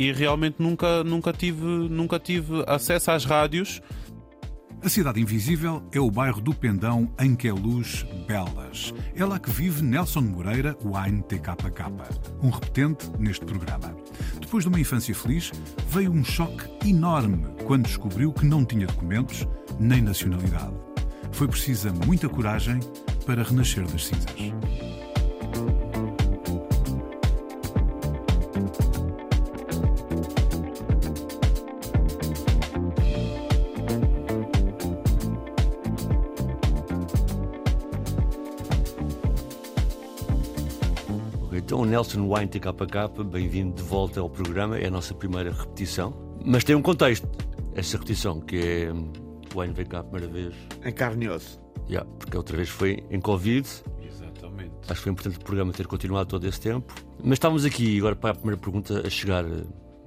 [0.00, 3.82] E realmente nunca, nunca, tive, nunca tive acesso às rádios.
[4.82, 8.94] A Cidade Invisível é o bairro do Pendão em que é luz belas.
[9.14, 11.84] É lá que vive Nelson Moreira, Wine TKK,
[12.42, 13.94] um repetente neste programa.
[14.40, 15.52] Depois de uma infância feliz,
[15.86, 19.46] veio um choque enorme quando descobriu que não tinha documentos
[19.78, 20.72] nem nacionalidade.
[21.30, 22.80] Foi precisa muita coragem
[23.30, 24.34] para renascer das cinzas.
[41.52, 44.76] Então, Nelson Wine TKK, bem-vindo de volta ao programa.
[44.76, 46.12] É a nossa primeira repetição.
[46.44, 47.28] Mas tem um contexto,
[47.76, 50.52] essa repetição, que é o Wine veio cá a primeira vez.
[50.84, 51.69] Em carne e osso.
[51.90, 53.68] Yeah, porque a outra vez foi em Covid.
[54.00, 54.70] Exatamente.
[54.82, 56.94] Acho que foi importante o programa ter continuado todo esse tempo.
[57.18, 59.64] Mas estávamos aqui, agora para a primeira pergunta, a chegar eh,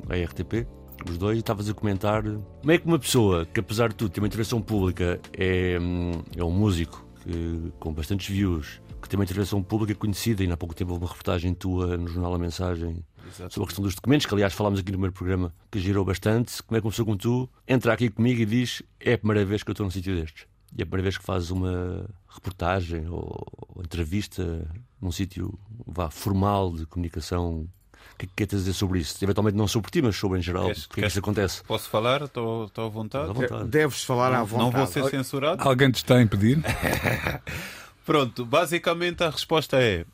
[0.10, 0.66] à RTP,
[1.10, 4.12] os dois, e estavas a comentar como é que uma pessoa que, apesar de tudo,
[4.12, 9.20] tem uma intervenção pública, é, hum, é um músico que, com bastantes views, que tem
[9.20, 12.40] uma intervenção pública conhecida, e há pouco tempo houve uma reportagem tua no jornal A
[12.40, 13.04] Mensagem
[13.50, 16.64] sobre a questão dos documentos, que aliás falámos aqui no primeiro programa, que girou bastante.
[16.64, 19.44] Como é que uma pessoa como tu entra aqui comigo e diz: É a primeira
[19.44, 20.53] vez que eu estou num sítio destes?
[20.78, 24.66] E a primeira vez que fazes uma reportagem ou, ou entrevista
[25.02, 27.68] num sítio vá, formal de comunicação.
[28.14, 29.24] O que é que queres dizer sobre isso?
[29.24, 30.66] Eventualmente não sobre ti, mas sobre em geral.
[30.66, 31.64] Queres- o que é que isso acontece?
[31.64, 32.22] Posso falar?
[32.24, 33.30] Estou estou à vontade?
[33.30, 33.68] À vontade.
[33.70, 34.64] Deves falar à vontade.
[34.64, 35.62] não vou ser censurado?
[35.68, 36.60] Alguém te está a impedir?
[38.06, 40.06] Pronto, basicamente a resposta é.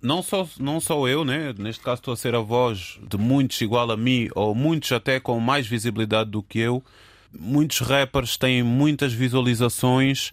[0.00, 1.52] Não só, não só eu, né?
[1.58, 5.18] neste caso estou a ser a voz de muitos igual a mim, ou muitos até
[5.18, 6.82] com mais visibilidade do que eu.
[7.32, 10.32] Muitos rappers têm muitas visualizações.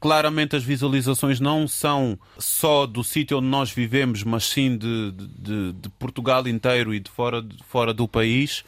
[0.00, 5.72] Claramente as visualizações não são só do sítio onde nós vivemos, mas sim de, de,
[5.72, 8.64] de Portugal inteiro e de fora, de fora do país.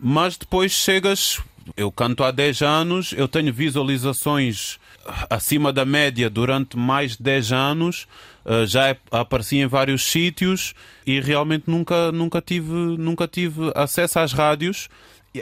[0.00, 1.40] Mas depois chegas,
[1.76, 4.78] eu canto há 10 anos, eu tenho visualizações
[5.30, 8.08] acima da média durante mais de 10 anos,
[8.44, 10.74] eh, já ap- apareci em vários sítios
[11.06, 14.88] e realmente nunca, nunca, tive, nunca tive acesso às rádios.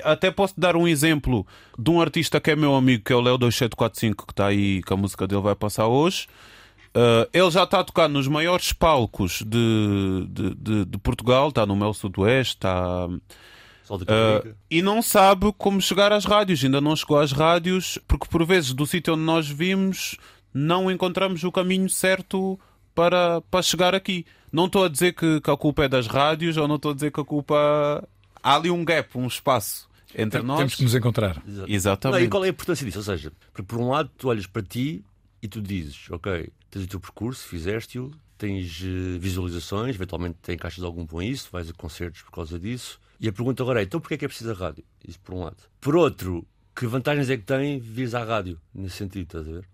[0.03, 1.47] Até posso dar um exemplo
[1.79, 4.83] de um artista que é meu amigo, que é o Leo 2745, que está aí,
[4.83, 6.27] que a música dele vai passar hoje.
[6.97, 11.67] Uh, ele já está a tocar nos maiores palcos de, de, de- de Portugal, está
[11.67, 13.09] no Mel Sudoeste, está.
[13.91, 14.57] Uh, Caparica.
[14.71, 18.73] e não sabe como chegar às rádios, ainda não chegou às rádios, porque por vezes
[18.73, 20.17] do sítio onde nós vimos
[20.55, 22.59] não encontramos o caminho certo
[22.95, 24.25] para, para chegar aqui.
[24.53, 26.95] Não estou a dizer que, que a culpa é das rádios, ou não estou a
[26.95, 28.07] dizer que a culpa.
[28.45, 30.59] Há ali um gap, um espaço entre nós.
[30.59, 31.43] Temos que nos encontrar.
[31.49, 31.67] Exato.
[31.67, 32.25] Não, Exatamente.
[32.25, 32.99] e qual é a importância disso?
[32.99, 35.03] Ou seja, porque por um lado tu olhas para ti
[35.41, 40.85] e tu dizes, ok, tens o teu percurso, fizeste-o, tens eh, visualizações, eventualmente te encaixas
[40.85, 43.01] algum com isso, vais a concertos por causa disso.
[43.19, 44.85] E a pergunta agora é, então porquê é que é preciso a rádio?
[45.09, 45.57] Isso por um lado.
[45.81, 46.47] Por outro,
[46.77, 49.65] que vantagens é que tem vires à rádio, nesse sentido, estás a ver?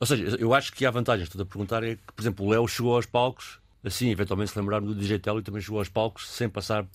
[0.00, 1.28] Ou seja, eu acho que há vantagens.
[1.28, 4.58] Estou a perguntar é que, por exemplo, o Léo chegou aos palcos, assim, eventualmente se
[4.58, 6.86] lembraram do Digital e também chegou aos palcos sem passar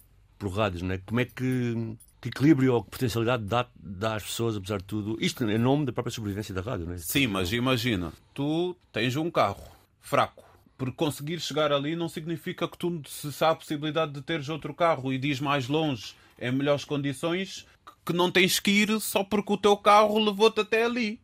[0.41, 0.97] por rádios, não é?
[0.97, 5.15] Como é que, que equilíbrio ou que potencialidade dá, dá às pessoas, apesar de tudo?
[5.21, 6.97] Isto em nome da própria sobrevivência da rádio, não é?
[6.97, 9.63] Sim, mas imagina, tu tens um carro
[10.01, 10.43] fraco.
[10.79, 14.73] Por conseguir chegar ali não significa que tu, se há a possibilidade de teres outro
[14.73, 17.67] carro e diz mais longe, em melhores condições,
[18.03, 21.19] que não tens que ir só porque o teu carro levou-te até ali.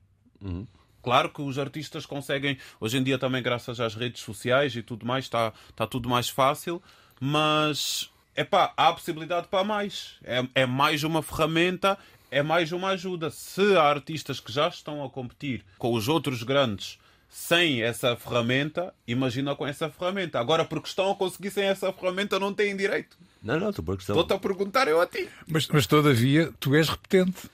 [1.01, 5.07] Claro que os artistas conseguem, hoje em dia também graças às redes sociais e tudo
[5.07, 6.79] mais, está tá tudo mais fácil,
[7.19, 10.13] mas epá, há possibilidade para mais.
[10.23, 11.97] É, é mais uma ferramenta,
[12.31, 13.29] é mais uma ajuda.
[13.31, 16.97] Se há artistas que já estão a competir com os outros grandes
[17.29, 20.39] sem essa ferramenta, imagina com essa ferramenta.
[20.39, 23.17] Agora, porque estão a conseguir sem essa ferramenta, não têm direito.
[23.43, 23.93] Não, não, estou.
[23.95, 25.27] Estou-te a perguntar eu a ti.
[25.47, 27.49] Mas, mas todavia, tu és repetente.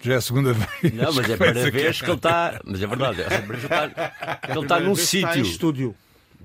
[0.00, 0.92] Já é a segunda vez.
[0.94, 1.78] Não, mas é a vais primeira aqui.
[1.78, 2.60] vez que ele está.
[2.64, 5.42] Mas é verdade, é a primeira ele está, ele está num Está em sítio.
[5.42, 5.96] estúdio.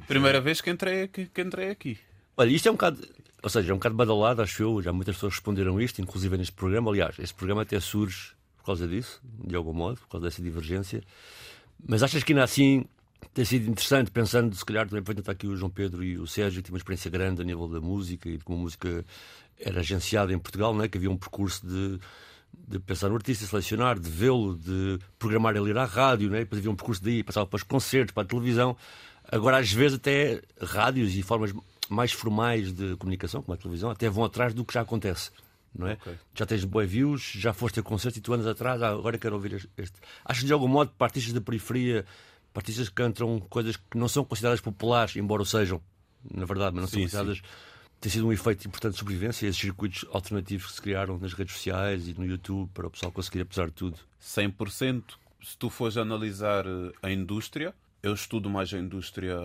[0.08, 1.26] Primeira vez que entrei aqui.
[1.34, 1.98] Que entrei aqui.
[2.36, 3.00] Olha, isto é um bocado.
[3.44, 4.82] Ou seja, é um bocado badalado, acho eu.
[4.82, 6.90] Já muitas pessoas responderam isto, inclusive neste programa.
[6.90, 11.04] Aliás, este programa até surge por causa disso, de algum modo, por causa dessa divergência.
[11.86, 12.86] Mas achas que ainda assim
[13.34, 16.26] tem sido interessante, pensando, se calhar, também para tentar aqui o João Pedro e o
[16.26, 19.06] Sérgio, que tinham uma experiência grande a nível da música e de como a música
[19.60, 20.88] era agenciada em Portugal, não é?
[20.88, 22.00] que havia um percurso de,
[22.68, 26.40] de pensar no artista, selecionar, de vê-lo, de programar ele ir à rádio, não é?
[26.40, 28.78] depois havia um percurso daí, passava para os concertos, para a televisão.
[29.30, 31.54] Agora, às vezes, até rádios e formas
[31.90, 35.32] mais formais de comunicação, como a televisão, até vão atrás do que já acontece.
[35.76, 35.94] Não é?
[35.94, 36.16] Okay.
[36.36, 39.36] Já tens boas views, já foste a concerto e tu andas atrás, ah, agora quero
[39.36, 40.00] ouvir este.
[40.24, 42.06] Acho que de algum modo, para artistas da periferia,
[42.54, 45.82] para artistas que cantam coisas que não são consideradas populares, embora o sejam,
[46.32, 47.38] na verdade, mas não sim, são consideradas.
[47.38, 47.44] Sim.
[48.00, 51.56] Tem sido um efeito importante de sobrevivência, esses circuitos alternativos que se criaram nas redes
[51.56, 53.98] sociais e no YouTube para o pessoal conseguir, apesar de tudo.
[54.22, 55.04] 100%.
[55.42, 59.38] Se tu fores analisar eh, a indústria, eu estudo mais a indústria,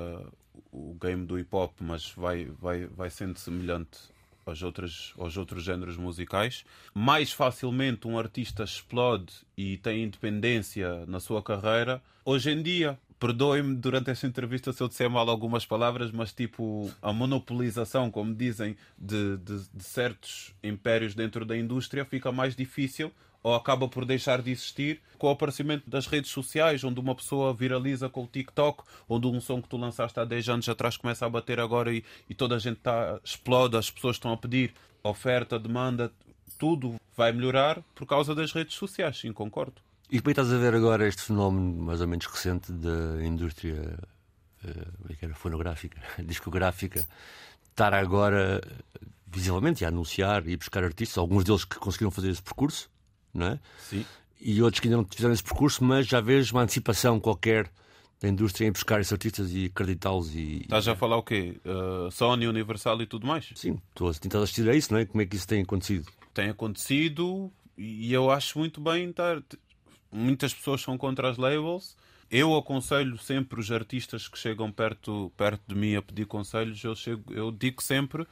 [0.72, 3.98] o game do hip hop, mas vai, vai, vai sendo semelhante
[4.44, 6.64] aos outros, aos outros géneros musicais.
[6.94, 12.02] Mais facilmente um artista explode e tem independência na sua carreira.
[12.24, 16.90] Hoje em dia, perdoem-me durante esta entrevista se eu disser mal algumas palavras, mas tipo
[17.02, 23.12] a monopolização, como dizem, de, de, de certos impérios dentro da indústria fica mais difícil
[23.48, 27.54] ou acaba por deixar de existir com o aparecimento das redes sociais, onde uma pessoa
[27.54, 31.24] viraliza com o TikTok, onde um som que tu lançaste há 10 anos atrás começa
[31.24, 34.74] a bater agora e, e toda a gente tá, explode, as pessoas estão a pedir
[35.02, 36.12] oferta, demanda,
[36.58, 39.80] tudo vai melhorar por causa das redes sociais, sim, concordo.
[40.10, 43.98] E como é estás a ver agora este fenómeno mais ou menos recente da indústria
[44.62, 47.08] uh, fonográfica, discográfica,
[47.70, 48.60] estar agora
[49.26, 52.90] visivelmente a anunciar e buscar artistas, alguns deles que conseguiram fazer esse percurso,
[53.32, 53.60] não é?
[53.80, 54.04] Sim.
[54.40, 57.70] E outros que ainda não fizeram esse percurso, mas já vês uma antecipação qualquer
[58.20, 60.34] da indústria em buscar esses artistas e acreditá-los.
[60.34, 60.62] E...
[60.62, 61.60] Estás a falar o quê?
[61.64, 63.50] Uh, Sony, Universal e tudo mais?
[63.54, 65.04] Sim, estou a tentar assistir a isso, não é?
[65.04, 66.10] Como é que isso tem acontecido?
[66.34, 69.42] Tem acontecido e eu acho muito bem estar.
[70.10, 71.96] Muitas pessoas são contra as labels.
[72.30, 76.82] Eu aconselho sempre os artistas que chegam perto, perto de mim a pedir conselhos.
[76.82, 78.26] Eu, chego, eu digo sempre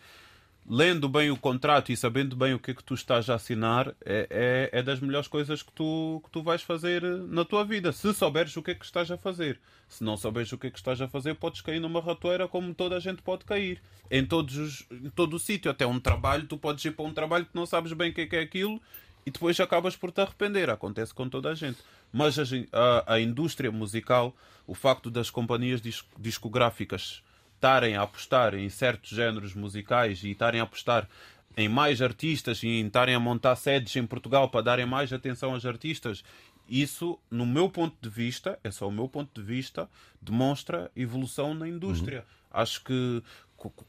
[0.68, 3.94] lendo bem o contrato e sabendo bem o que é que tu estás a assinar,
[4.04, 4.26] é,
[4.72, 7.92] é, é, das melhores coisas que tu, que tu vais fazer na tua vida.
[7.92, 9.60] Se souberes o que é que estás a fazer.
[9.88, 12.74] Se não souberes o que é que estás a fazer, podes cair numa ratoeira como
[12.74, 13.80] toda a gente pode cair.
[14.10, 17.14] Em, todos os, em todo o sítio, até um trabalho, tu podes ir para um
[17.14, 18.80] trabalho que não sabes bem o que é que é aquilo
[19.24, 20.68] e depois acabas por te arrepender.
[20.70, 21.78] Acontece com toda a gente.
[22.12, 22.42] Mas a,
[22.72, 24.34] a, a indústria musical,
[24.66, 25.80] o facto das companhias
[26.18, 27.22] discográficas
[27.66, 31.08] estarem a apostar em certos géneros musicais e estarem a apostar
[31.56, 35.52] em mais artistas e em estarem a montar sedes em Portugal para darem mais atenção
[35.52, 36.22] aos artistas,
[36.68, 39.88] isso, no meu ponto de vista, é só o meu ponto de vista,
[40.22, 42.20] demonstra evolução na indústria.
[42.20, 42.60] Uhum.
[42.60, 43.22] Acho que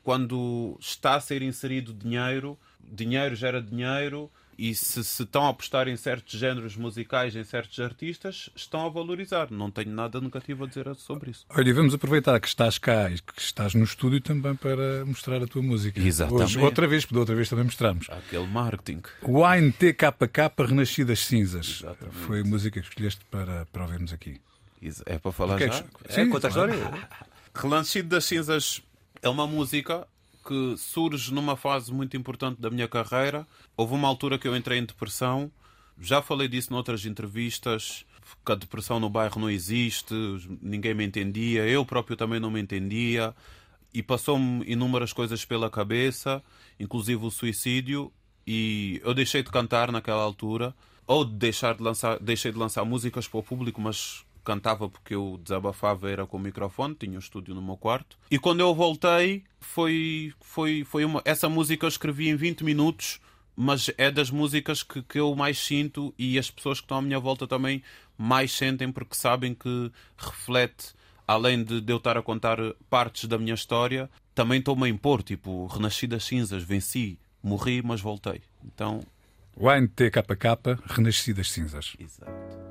[0.04, 5.88] quando está a ser inserido dinheiro, dinheiro gera dinheiro, e se, se, estão a apostar
[5.88, 9.52] em certos géneros musicais, em certos artistas, estão a valorizar.
[9.52, 11.46] Não tenho nada negativo a dizer sobre isso.
[11.50, 15.48] Olha, vamos aproveitar que estás cá e que estás no estúdio também para mostrar a
[15.48, 16.00] tua música.
[16.00, 16.44] Exatamente.
[16.44, 18.10] Hoje, outra vez, porque outra vez também mostramos.
[18.10, 19.02] Aquele marketing.
[19.22, 21.82] Wine TKK Renascidas Cinzas.
[21.82, 22.18] Exatamente.
[22.18, 24.42] Foi a música que escolheste para, para ouvirmos aqui.
[25.06, 25.84] É para falar é já?
[26.06, 26.76] É, Sim, conta a história.
[27.54, 28.82] Renascido das Cinzas
[29.22, 30.08] é uma música
[30.48, 33.46] que surge numa fase muito importante da minha carreira.
[33.76, 35.52] Houve uma altura que eu entrei em depressão.
[36.00, 38.06] Já falei disso noutras entrevistas.
[38.46, 40.14] Que a depressão no bairro não existe,
[40.62, 43.34] ninguém me entendia, eu próprio também não me entendia.
[43.94, 46.44] E passou-me inúmeras coisas pela cabeça,
[46.80, 48.12] inclusive o suicídio.
[48.46, 50.74] E eu deixei de cantar naquela altura,
[51.06, 55.14] ou de deixar de lançar, deixei de lançar músicas para o público, mas cantava porque
[55.14, 58.18] eu desabafava era com o microfone, tinha um estúdio no meu quarto.
[58.32, 61.22] E quando eu voltei, foi, foi, foi uma.
[61.26, 63.20] Essa música eu escrevi em 20 minutos,
[63.54, 67.02] mas é das músicas que, que eu mais sinto e as pessoas que estão à
[67.02, 67.84] minha volta também
[68.18, 70.94] mais sentem porque sabem que reflete,
[71.28, 72.58] além de, de eu estar a contar
[72.90, 78.00] partes da minha história, também estou-me a impor, tipo, renasci das cinzas, venci, morri, mas
[78.00, 78.42] voltei.
[78.64, 79.02] Então.
[79.58, 81.98] Wine TKK, renasci das cinzas.
[82.00, 82.67] Exato.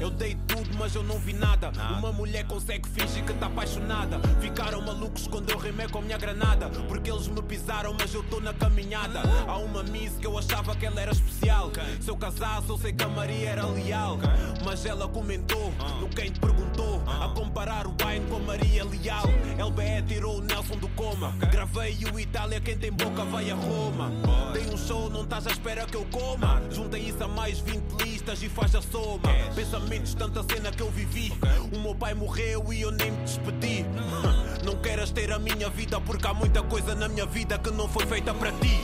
[0.00, 1.72] Eu dei tudo, mas eu não vi nada.
[1.98, 4.20] Uma mulher consegue fingir que tá apaixonada.
[4.40, 6.68] Ficaram malucos quando eu rimei com a minha granada.
[6.86, 9.22] Porque eles me pisaram, mas eu tô na caminhada.
[9.46, 11.70] Há uma miss que eu achava que ela era especial.
[12.00, 14.18] Se eu casasse, eu sei que a Maria era leal.
[14.64, 17.02] Mas ela comentou no quem te perguntou.
[17.06, 19.26] A comparar o Wine com a Maria Leal.
[19.58, 21.34] LBE tirou o Nelson do coma.
[21.50, 24.10] Gravei o Itália, quem tem boca vai a Roma.
[24.52, 26.62] Dei um show, não estás à espera que eu coma.
[26.70, 29.28] Juntem isso a mais 20 e faz a soma.
[29.54, 31.32] Pensamentos, tanta cena que eu vivi.
[31.72, 33.84] O meu pai morreu e eu nem me despedi.
[34.64, 37.88] Não queras ter a minha vida, porque há muita coisa na minha vida que não
[37.88, 38.80] foi feita para ti.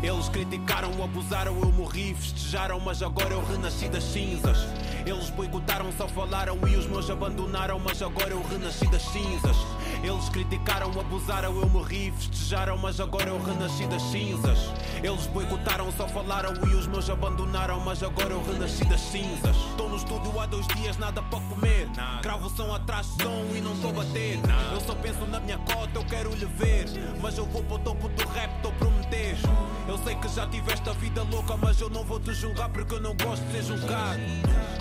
[0.00, 4.58] Eles criticaram, abusaram, eu morri, festejaram, mas agora eu renasci das cinzas.
[5.04, 9.56] Eles boicotaram, só falaram e os meus abandonaram, mas agora eu renasci das cinzas.
[10.06, 14.56] Eles criticaram, abusaram, eu morri, festejaram, mas agora eu renasci das cinzas.
[15.02, 19.56] Eles boicotaram, só falaram e os meus abandonaram, mas agora eu renasci das cinzas.
[19.70, 21.88] Estou no estúdio há dois dias, nada para comer.
[22.22, 24.38] Cravo som atrás som e não estou a bater.
[24.72, 26.86] Eu só penso na minha cota, eu quero lhe ver.
[27.20, 29.36] Mas eu vou para o topo do rap, estou prometer.
[29.88, 32.94] Eu sei que já tiveste a vida louca, mas eu não vou te julgar porque
[32.94, 34.20] eu não gosto de ser julgado.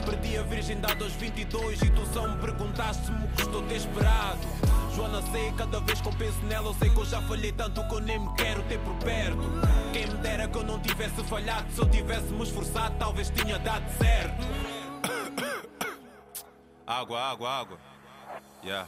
[0.06, 4.75] Perdi a virgindade aos 22 e tu só me perguntaste se me custou ter esperado.
[4.96, 7.86] Joana, sei, cada vez que eu penso nela, eu sei que eu já falhei tanto
[7.86, 9.42] que eu nem me quero ter por perto.
[9.92, 13.60] Quem me dera que eu não tivesse falhado, se eu tivesse me esforçado, talvez tinha
[13.60, 14.48] dado certo.
[16.88, 17.78] Água, água, água.
[18.64, 18.88] Yeah.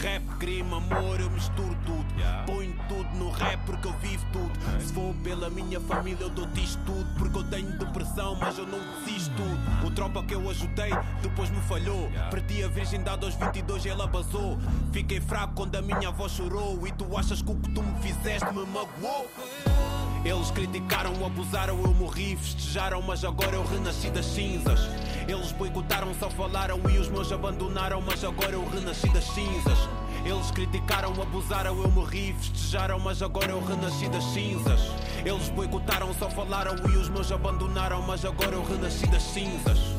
[0.00, 2.06] Rap, crime, amor, eu misturo tudo.
[2.46, 4.52] Ponho tudo no rap porque eu vivo tudo.
[4.80, 7.04] Se for pela minha família, eu dou-te isto tudo.
[7.18, 9.86] Porque eu tenho depressão, mas eu não desisto tudo.
[9.86, 10.90] O tropa que eu ajudei,
[11.20, 12.08] depois me falhou.
[12.30, 14.56] Perdi a virgindade aos 22 e ela basou.
[14.92, 16.86] Fiquei fraco quando a minha avó chorou.
[16.86, 19.28] E tu achas que o que tu me fizeste me magoou?
[20.24, 24.80] Eles criticaram, abusaram, eu morri, festejaram, mas agora eu renasci das cinzas.
[25.28, 29.78] Eles boicotaram, só falaram e os meus abandonaram, mas agora eu renasci das cinzas.
[30.24, 34.80] Eles criticaram, abusaram, eu morri, festejaram, mas agora eu renasci das cinzas.
[35.24, 39.97] Eles boicotaram, só falaram e os meus abandonaram, mas agora eu renasci das cinzas.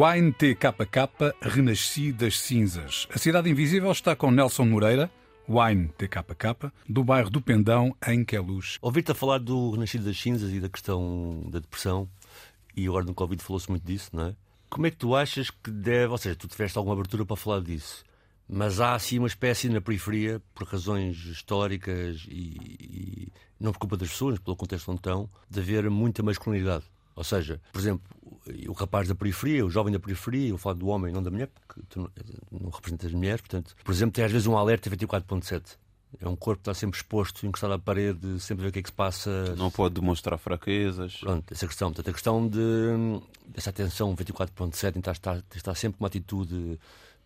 [0.00, 3.08] Wine TKK Renasci das Cinzas.
[3.12, 5.10] A Cidade Invisível está com Nelson Moreira,
[5.48, 8.78] Wine TKK, do bairro do Pendão, em Queluz.
[8.80, 12.08] Ouvir-te a falar do Renascido das Cinzas e da questão da depressão,
[12.76, 14.36] e agora no Covid falou-se muito disso, não é?
[14.70, 16.12] Como é que tu achas que deve.
[16.12, 18.04] Ou seja, tu tiveste alguma abertura para falar disso,
[18.48, 23.96] mas há assim uma espécie na periferia, por razões históricas e, e não por culpa
[23.96, 26.84] das pessoas, pelo contexto onde estão, de haver muita masculinidade.
[27.18, 28.06] Ou seja, por exemplo,
[28.68, 31.48] o rapaz da periferia, o jovem da periferia, eu falo do homem, não da mulher,
[31.48, 32.08] porque tu
[32.52, 35.76] não representas mulheres, portanto, por exemplo, tem às vezes um alerta 24.7.
[36.20, 38.82] É um corpo que está sempre exposto, encostado à parede, sempre ver o que é
[38.82, 39.54] que se passa.
[39.56, 41.16] Não pode demonstrar fraquezas.
[41.16, 41.88] Pronto, essa questão.
[41.88, 43.20] Portanto, a questão de
[43.54, 46.78] essa atenção 24.7 está, sempre uma atitude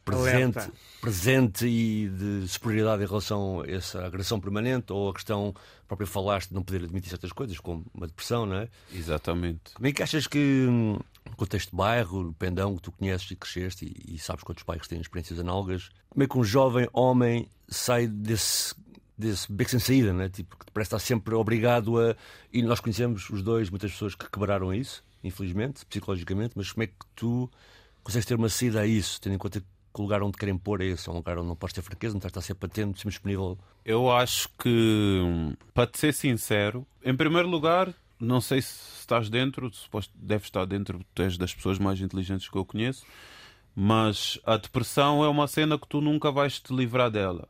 [0.04, 0.73] presente, Alerta.
[1.00, 5.54] presente e de superioridade em relação a essa agressão permanente ou a questão
[5.87, 8.68] própria falaste de não poder admitir certas coisas, como uma depressão, não é?
[8.92, 9.75] Exatamente.
[9.75, 13.30] Como é que achas que hum, no contexto de bairro, no pendão que tu conheces
[13.30, 16.88] e cresceste e, e sabes quantos bairros têm experiências análogas, como é que um jovem
[16.92, 18.75] homem sai desse,
[19.16, 20.28] desse beco sem saída, né?
[20.28, 22.16] tipo, que parece estar sempre obrigado a.
[22.52, 26.87] E nós conhecemos os dois, muitas pessoas que quebraram isso, infelizmente, psicologicamente, mas como é
[26.87, 27.50] que tu
[28.02, 29.66] consegues ter uma saída a isso, tendo em conta que
[30.00, 32.14] o lugar onde querem pôr é esse, é um lugar onde não podes ter fraqueza,
[32.14, 33.58] não estás a sempre atento, sempre disponível.
[33.84, 39.70] Eu acho que, para te ser sincero, em primeiro lugar, não sei se estás dentro,
[40.14, 43.04] deves estar dentro, tu és das pessoas mais inteligentes que eu conheço,
[43.75, 47.49] mas a depressão é uma cena que tu nunca vais te livrar dela.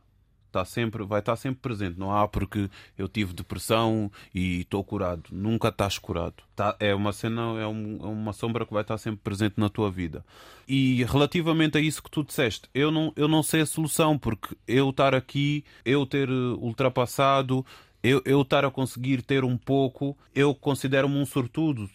[0.53, 1.97] Está sempre, vai estar sempre presente.
[1.97, 5.23] Não há porque eu tive depressão e estou curado.
[5.31, 6.43] Nunca estás curado.
[6.55, 9.67] Tá, é uma cena, é, um, é, uma sombra que vai estar sempre presente na
[9.67, 10.23] tua vida.
[10.67, 14.55] E relativamente a isso que tu disseste, eu não, eu não sei a solução, porque
[14.67, 17.65] eu estar aqui, eu ter ultrapassado,
[18.03, 21.89] eu, eu estar a conseguir ter um pouco, eu considero-me um sortudo.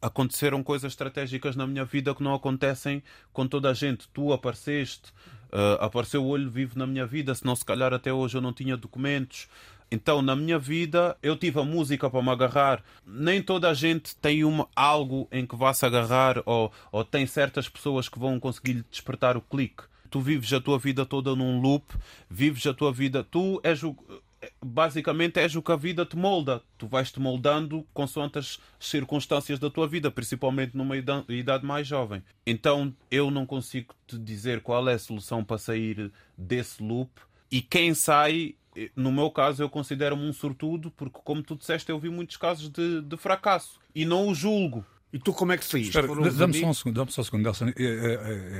[0.00, 3.02] Aconteceram coisas estratégicas na minha vida que não acontecem
[3.34, 4.08] com toda a gente.
[4.14, 5.12] Tu apareceste,
[5.52, 8.52] uh, apareceu o olho vivo na minha vida, senão se calhar até hoje eu não
[8.52, 9.48] tinha documentos.
[9.90, 12.82] Então, na minha vida, eu tive a música para me agarrar.
[13.06, 17.26] Nem toda a gente tem uma, algo em que vá se agarrar ou, ou tem
[17.26, 19.84] certas pessoas que vão conseguir despertar o clique.
[20.10, 21.84] Tu vives a tua vida toda num loop,
[22.28, 23.24] vives a tua vida.
[23.24, 23.96] Tu és o
[24.64, 26.62] basicamente és o que a vida te molda.
[26.76, 32.22] Tu vais te moldando consoante as circunstâncias da tua vida, principalmente numa idade mais jovem.
[32.46, 37.10] Então eu não consigo te dizer qual é a solução para sair desse loop.
[37.50, 38.54] E quem sai,
[38.94, 42.68] no meu caso, eu considero-me um sortudo, porque, como tu disseste, eu vi muitos casos
[42.68, 43.80] de, de fracasso.
[43.94, 44.84] E não o julgo.
[45.10, 45.92] E tu como é que saíste?
[46.36, 47.72] Dá-me só um segundo, dá só um segundo, Nelson.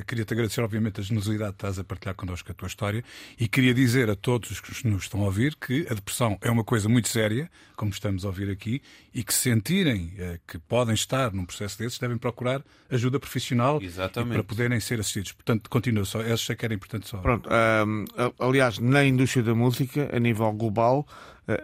[0.06, 3.04] Queria-te agradecer, obviamente, a generosidade que estás a partilhar connosco a tua história
[3.38, 6.50] e queria dizer a todos os que nos estão a ouvir que a depressão é
[6.50, 8.80] uma coisa muito séria, como estamos a ouvir aqui,
[9.14, 13.78] e que se sentirem eh, que podem estar num processo desses, devem procurar ajuda profissional
[14.12, 15.32] para poderem ser assistidos.
[15.32, 16.22] Portanto, continua só.
[16.22, 17.18] Essa é que era importante só.
[17.18, 17.48] Pronto.
[17.48, 18.04] Um,
[18.38, 21.06] aliás, na indústria da música, a nível global,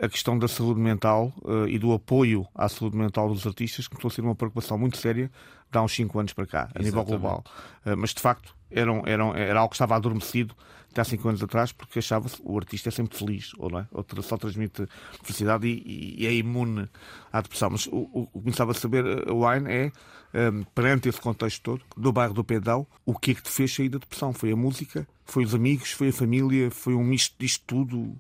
[0.03, 4.09] a questão da saúde mental uh, e do apoio à saúde mental dos artistas começou
[4.09, 5.31] a ser uma preocupação muito séria
[5.71, 6.85] há uns 5 anos para cá, a Exatamente.
[6.85, 7.45] nível global.
[7.85, 10.55] Uh, mas de facto eram, eram, era algo que estava adormecido
[10.91, 13.87] até há 5 anos atrás, porque achava-se o artista é sempre feliz, ou não é?
[13.91, 14.87] Ou só transmite
[15.23, 16.89] felicidade e, e é imune
[17.33, 17.71] à depressão.
[17.71, 19.93] Mas o, o, o que começava a saber a Wine é,
[20.33, 23.51] um, ehm, perante esse contexto todo, do bairro do Pedal, o que é que te
[23.51, 24.33] fez sair da depressão?
[24.33, 25.07] Foi a música?
[25.25, 25.91] Foi os amigos?
[25.91, 26.71] Foi a família?
[26.71, 28.17] Foi um misto disto tudo?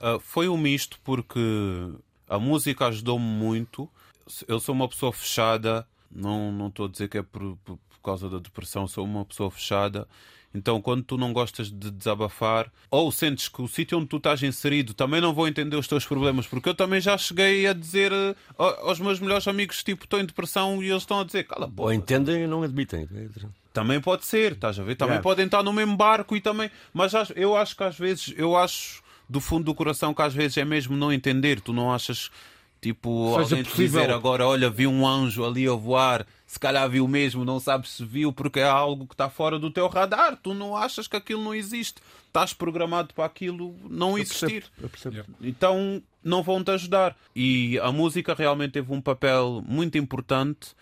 [0.00, 1.40] Uh, foi um misto porque
[2.28, 3.88] a música ajudou-me muito.
[4.46, 8.00] Eu sou uma pessoa fechada, não, não estou a dizer que é por, por, por
[8.02, 10.08] causa da depressão, sou uma pessoa fechada.
[10.52, 14.42] Então, quando tu não gostas de desabafar, ou sentes que o sítio onde tu estás
[14.42, 18.12] inserido também não vou entender os teus problemas, porque eu também já cheguei a dizer
[18.12, 21.66] uh, aos meus melhores amigos, tipo, estou em depressão e eles estão a dizer, cala
[21.66, 21.82] a boca.
[21.82, 23.08] Ou entendem e não admitem.
[23.72, 24.96] Também pode ser, estás a ver?
[24.96, 25.22] Também yeah.
[25.22, 26.68] podem estar no mesmo barco e também.
[26.92, 30.56] Mas eu acho que às vezes, eu acho do fundo do coração que às vezes
[30.58, 31.60] é mesmo não entender.
[31.60, 32.30] Tu não achas,
[32.80, 36.90] tipo, Seja alguém te dizer agora, olha, vi um anjo ali a voar, se calhar
[36.90, 40.36] viu mesmo, não sabes se viu, porque é algo que está fora do teu radar.
[40.36, 42.02] Tu não achas que aquilo não existe.
[42.26, 44.64] Estás programado para aquilo não existir.
[44.82, 45.36] Eu percebo, eu percebo.
[45.40, 47.16] Então não vão te ajudar.
[47.34, 50.74] E a música realmente teve um papel muito importante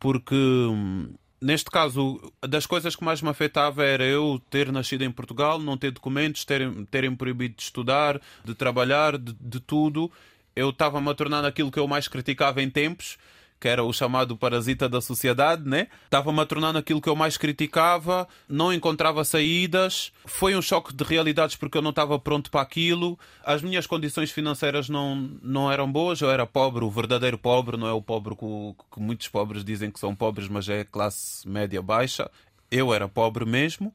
[0.00, 5.10] porque hum, neste caso, das coisas que mais me afetava era eu ter nascido em
[5.10, 10.10] Portugal, não ter documentos, terem, terem proibido de estudar, de trabalhar, de, de tudo.
[10.56, 13.18] Eu estava-me a tornar aquilo que eu mais criticava em tempos
[13.60, 15.88] que era o chamado parasita da sociedade, né?
[16.04, 20.12] Estava-me a tornar naquilo que eu mais criticava, não encontrava saídas.
[20.26, 23.18] Foi um choque de realidades porque eu não estava pronto para aquilo.
[23.42, 26.20] As minhas condições financeiras não, não eram boas.
[26.20, 28.44] Eu era pobre, o verdadeiro pobre, não é o pobre que,
[28.92, 32.30] que muitos pobres dizem que são pobres, mas é classe média baixa.
[32.70, 33.94] Eu era pobre mesmo.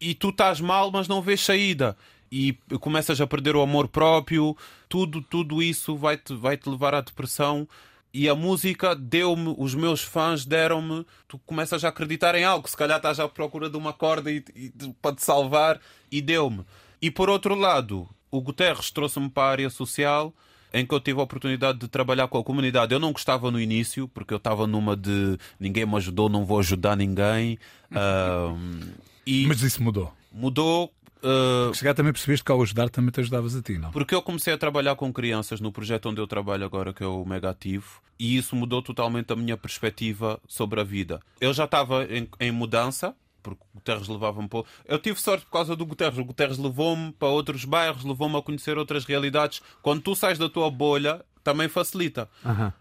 [0.00, 1.96] E tu estás mal, mas não vês saída
[2.32, 4.56] e começas a perder o amor próprio,
[4.88, 7.66] tudo, tudo isso vai te, vai te levar à depressão
[8.12, 12.76] e a música deu-me, os meus fãs deram-me, tu começas a acreditar em algo, se
[12.76, 16.64] calhar estás à procura de uma corda e, e, para te salvar, e deu-me.
[17.00, 20.34] E por outro lado, o Guterres trouxe-me para a área social,
[20.72, 22.92] em que eu tive a oportunidade de trabalhar com a comunidade.
[22.92, 26.58] Eu não gostava no início, porque eu estava numa de ninguém me ajudou, não vou
[26.60, 27.58] ajudar ninguém.
[29.26, 30.12] e Mas isso mudou.
[30.32, 33.90] Mudou Uh, se calhar também percebeste que ao ajudar também te ajudavas a ti, não?
[33.90, 37.06] Porque eu comecei a trabalhar com crianças no projeto onde eu trabalho agora, que é
[37.06, 41.20] o Megativo, e isso mudou totalmente a minha perspectiva sobre a vida.
[41.40, 44.64] Eu já estava em, em mudança, porque o Guterres levava-me para.
[44.86, 46.18] Eu tive sorte por causa do Guterres.
[46.18, 49.62] O Guterres levou-me para outros bairros, levou-me a conhecer outras realidades.
[49.82, 52.28] Quando tu sais da tua bolha, também facilita.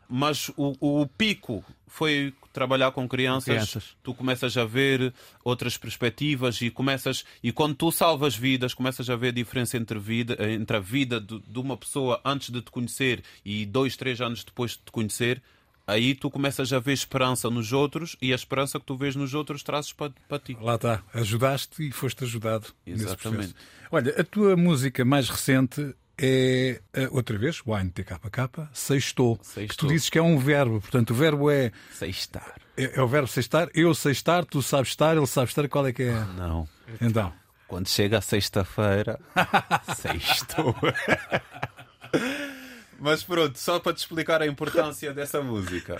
[0.07, 3.97] Mas o, o pico foi trabalhar com crianças, crianças.
[4.03, 9.15] tu começas a ver outras perspectivas e começas e quando tu salvas vidas começas a
[9.15, 12.71] ver a diferença entre vida entre a vida de, de uma pessoa antes de te
[12.71, 15.41] conhecer e dois três anos depois de te conhecer
[15.85, 19.33] aí tu começas a ver esperança nos outros e a esperança que tu vês nos
[19.33, 23.55] outros trazes para, para ti Lá está, ajudaste e foste ajudado Exatamente.
[23.91, 29.37] Olha, a tua música mais recente é, eh, outra vez, Wine TKK, sextou.
[29.37, 29.89] Que tu Sextou.
[29.89, 33.27] dizes que é um verbo, portanto o verbo é, sei estar é, é o verbo
[33.27, 36.25] sextar, eu sei estar, tu sabes estar, ele sabe estar, qual é que é?
[36.37, 36.67] não
[37.01, 37.33] Então,
[37.67, 39.19] Quando chega a sexta-feira,
[39.97, 40.73] sextou.
[42.97, 45.97] Mas pronto, só para te explicar a importância dessa música.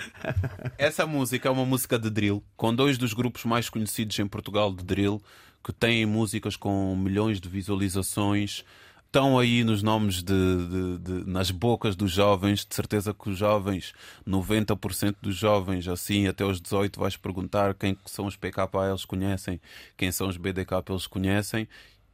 [0.78, 4.74] Essa música é uma música de drill, com dois dos grupos mais conhecidos em Portugal
[4.74, 5.22] de drill,
[5.64, 8.66] que têm músicas com milhões de visualizações.
[9.10, 13.40] Estão aí nos nomes de, de- de- nas bocas dos jovens, de certeza que os
[13.40, 13.92] jovens,
[14.28, 19.06] 90% dos jovens, assim até os 18, vais perguntar quem que são os PKA, eles
[19.06, 19.60] conhecem,
[19.98, 21.68] quem são os BDK, eles conhecem.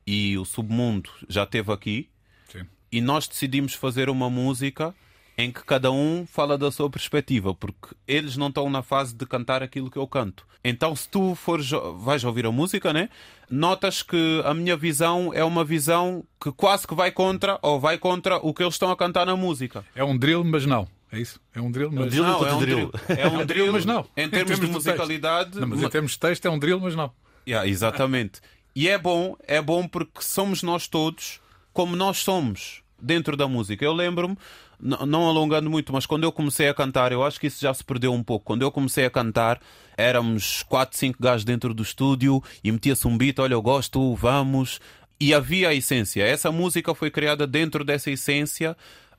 [0.07, 2.09] E o Submundo já esteve aqui,
[2.49, 2.63] sim.
[2.89, 4.95] e nós decidimos fazer uma música
[5.37, 9.25] em que cada um fala da sua perspectiva, porque eles não estão na fase de
[9.25, 10.45] cantar aquilo que eu canto.
[10.63, 11.69] Então, se tu fores,
[11.99, 13.09] vais ouvir a música, né?
[13.49, 17.97] Notas que a minha visão é uma visão que quase que vai contra ou vai
[17.97, 19.85] contra o que eles estão a cantar na música.
[19.93, 20.87] É um drill, mas não.
[21.11, 21.39] É isso?
[21.53, 22.45] É um drill, mas drill não.
[22.47, 22.91] é um drill.
[23.09, 24.05] É um drill, mas não.
[24.17, 24.73] Em termos, de texto.
[24.73, 27.11] musicalidade, Não, mas ma- em termos de texto é um drill, mas não.
[27.47, 28.41] Yeah, exatamente.
[28.75, 31.39] E é bom, é bom porque somos nós todos
[31.71, 33.85] como nós somos dentro da música.
[33.85, 34.35] Eu lembro-me,
[34.79, 37.83] não alongando muito, mas quando eu comecei a cantar, eu acho que isso já se
[37.83, 38.45] perdeu um pouco.
[38.45, 39.59] Quando eu comecei a cantar,
[39.97, 44.79] éramos 4, 5 gajos dentro do estúdio e metia-se um beat, olha, eu gosto, vamos.
[45.19, 46.23] E havia a essência.
[46.23, 48.75] Essa música foi criada dentro dessa essência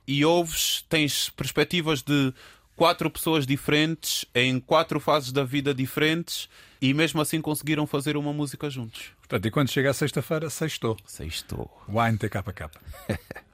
[0.06, 2.32] e ouves, tens perspectivas de
[2.76, 6.48] quatro pessoas diferentes em quatro fases da vida diferentes
[6.80, 9.10] e mesmo assim conseguiram fazer uma música juntos.
[9.18, 10.96] Portanto, e quando chega a sexta-feira, sextou.
[11.06, 11.70] Sextou.
[11.88, 12.70] Wine TKK.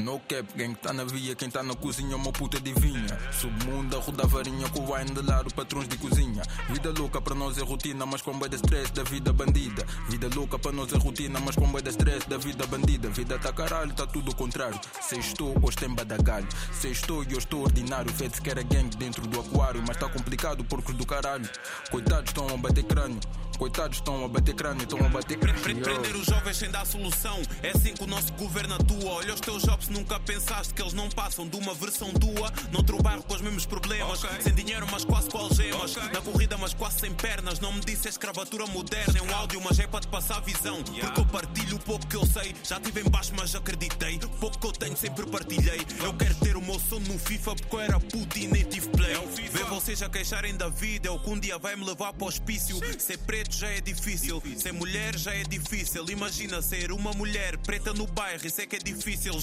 [0.00, 3.18] no cap, quem tá na via, quem tá na cozinha, uma puta adivinha.
[3.32, 6.42] Submundo a varinha com wine de lado, patrões de cozinha.
[6.68, 9.86] Vida louca para nós é rotina, mas com de stress da vida bandida.
[10.08, 13.08] Vida louca para nós é rotina, mas com de stress da vida bandida.
[13.10, 14.80] Vida tá caralho, tá tudo contrário.
[15.00, 16.48] Sextou, hoje tem badagalho.
[16.72, 18.12] Sextou e eu estou ordinário.
[18.12, 21.48] Fede que era gang dentro do aquário, mas tá complicado, porcos do caralho.
[21.90, 23.20] Coitados estão a bater crânio.
[23.60, 25.60] Coitados estão a bater crânio, estão a bater crânio.
[25.60, 27.42] Prender os jovens sem dar solução.
[27.62, 29.10] É assim que o nosso governo atua.
[29.10, 32.50] Olha os teus jobs, nunca pensaste que eles não passam de uma versão tua.
[32.72, 34.20] Noutro bairro com os mesmos problemas.
[34.40, 35.94] Sem dinheiro, mas quase com algemas.
[35.94, 37.60] Na corrida, mas quase sem pernas.
[37.60, 39.18] Não me disse é escravatura moderna.
[39.18, 40.82] É um áudio, mas é para te passar a visão.
[40.82, 42.54] Porque eu partilho o pouco que eu sei.
[42.64, 44.18] Já tive em baixo, mas acreditei.
[44.40, 45.80] Pouco que eu tenho, sempre partilhei.
[46.02, 48.88] Eu quero ter o meu sono no FIFA porque eu era puto e nem tive
[48.88, 49.14] play.
[49.52, 52.24] Ver vocês a queixarem da vida é o que um dia vai me levar para
[52.24, 52.80] o hospício.
[52.98, 56.08] Ser preto já é difícil, ser mulher já é difícil.
[56.08, 59.34] Imagina ser uma mulher preta no bairro, isso é que é difícil.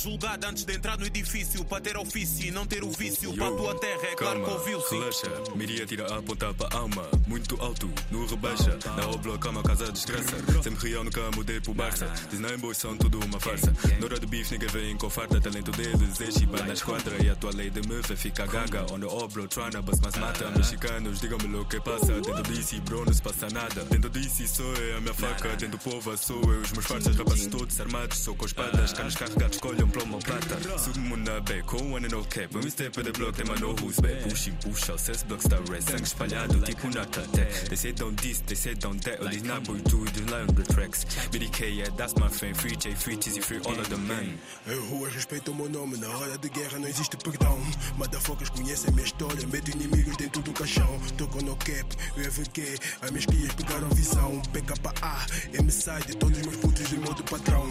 [0.45, 3.35] Antes de entrar no edifício, para ter ofício e não ter o vício.
[3.35, 4.95] Para tua terra, é claro que ouviu-se.
[4.95, 7.09] relaxa, miria tira a ponta para alma.
[7.27, 8.79] Muito alto, no rebaixa.
[8.95, 10.37] Na obra, cama, casa, desgraça.
[10.63, 12.11] Sempre real, nunca mudei pro Barça.
[12.29, 13.73] Diz não boys são tudo uma farsa.
[13.99, 15.41] Na hora do bife, ninguém vem com farta.
[15.41, 17.21] Talento deles, é chiba na esquadra.
[17.23, 18.85] E a tua lei de fez ficar gaga.
[18.93, 20.49] On the obra, tryna, bus mas mata.
[20.51, 22.21] Mexicanos, digam-me o que passa.
[22.21, 23.83] Dentro disso, bro, não se passa nada.
[23.85, 25.49] Dentro disso, sou eu, a minha faca.
[25.49, 26.61] Dentro do povo, sou eu.
[26.61, 28.17] Os meus farsas, rapazes todos armados.
[28.19, 30.77] Sou com espadas, canos carregados, colham plomo prata.
[30.77, 32.53] Sumo na B, com one and no cap.
[32.53, 34.21] When we step in the block, them I know who's back.
[34.23, 35.81] Pushing, push, out, sense block, star red.
[35.81, 37.47] Sangue espalhado, tipo na caté.
[37.69, 39.21] They say don't this, they say don't that.
[39.21, 41.05] All these not boy do, they lie on the tracks.
[41.31, 42.53] BDK, yeah, that's my fame.
[42.53, 44.37] Free J, free Tizzy, free all of the man.
[44.67, 47.57] As ruas respeitam o meu nome, na hora de guerra não existe perdão.
[47.97, 50.99] Motherfuckers conhecem a minha história, meto inimigos dentro do caixão.
[51.17, 51.87] Tô com no cap,
[52.17, 54.41] UFQ, as minhas crias pegaram visão.
[54.51, 57.65] PKA, M-Side, todos os meus putos de modo patrão.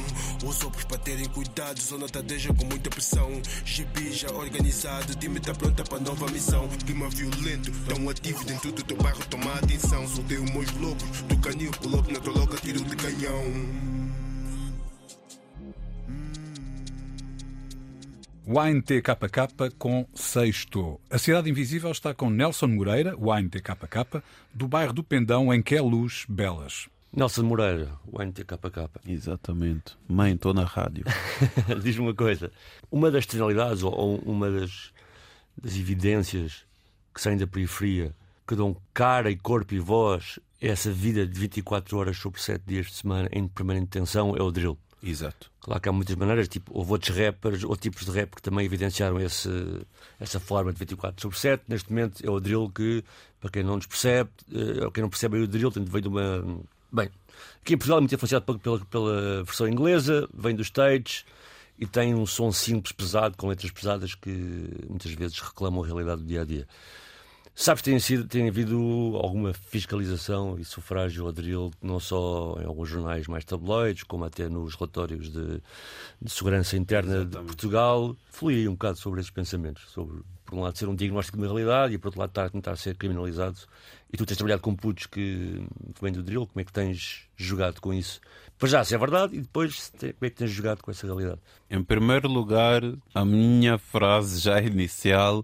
[0.44, 3.42] Os sopros para terem cuidado, zona tá deja com muita pressão.
[3.64, 6.68] GB já organizado, time tá pronta para nova missão.
[6.84, 10.06] Clima violento, tão ativo dentro do teu bairro, toma atenção.
[10.06, 13.96] Soltei os meus lobos, do canil, up na tua louca, tiro de canhão.
[18.48, 21.00] Wine TKK com Sexto.
[21.10, 24.22] A Cidade Invisível está com Nelson Moreira, Wine TKK,
[24.54, 26.88] do bairro do Pendão, em Que Luz Belas.
[27.12, 28.90] Nelson Moreira, o NTKK.
[29.06, 29.96] Exatamente.
[30.08, 31.04] Mãe, estou na rádio.
[31.82, 32.50] Diz-me uma coisa.
[32.90, 34.92] Uma das externalidades ou, uma das,
[35.56, 36.64] das evidências
[37.14, 38.14] que saem da periferia,
[38.46, 42.62] que dão cara e corpo e voz a essa vida de 24 horas sobre 7
[42.66, 44.78] dias de semana em permanente tensão, é o drill.
[45.02, 45.50] Exato.
[45.60, 48.64] Claro que há muitas maneiras, tipo, houve outros rappers ou tipos de rap que também
[48.64, 49.48] evidenciaram esse,
[50.18, 51.64] essa forma de 24 sobre 7.
[51.68, 53.04] Neste momento é o drill que,
[53.40, 56.44] para quem não nos percebe, eh, ou quem não percebe o drill, veio de uma.
[56.90, 57.10] Bem,
[57.60, 61.24] aqui em Portugal é muito influenciado pela, pela versão inglesa, vem dos States
[61.78, 64.30] e tem um som simples, pesado, com letras pesadas que
[64.88, 66.66] muitas vezes reclamam a realidade do dia a dia.
[67.58, 68.76] Sabes que tem, sido, tem havido
[69.16, 74.46] alguma fiscalização e sufrágio ao drill, não só em alguns jornais mais tabloides, como até
[74.46, 75.62] nos relatórios de,
[76.20, 77.40] de segurança interna Exatamente.
[77.40, 78.14] de Portugal.
[78.30, 81.44] Fui aí um bocado sobre esses pensamentos, sobre, por um lado, ser um diagnóstico de
[81.44, 83.56] uma realidade e, por outro lado, estar a tentar ser criminalizado.
[84.12, 85.66] E tu tens trabalhado com putos que
[85.98, 88.20] vêm do drill, como é que tens jogado com isso?
[88.58, 91.40] Para já, se é verdade, e depois, como é que tens jogado com essa realidade?
[91.70, 92.82] Em primeiro lugar,
[93.14, 95.42] a minha frase já inicial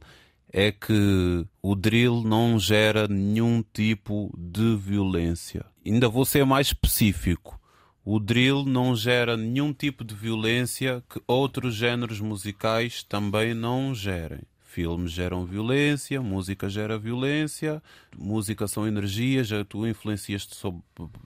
[0.53, 5.65] é que o drill não gera nenhum tipo de violência.
[5.85, 7.59] Ainda vou ser mais específico.
[8.05, 14.43] O drill não gera nenhum tipo de violência que outros géneros musicais também não gerem.
[14.73, 17.83] Filmes geram violência, música gera violência,
[18.17, 20.57] música são energias, tu influencias-te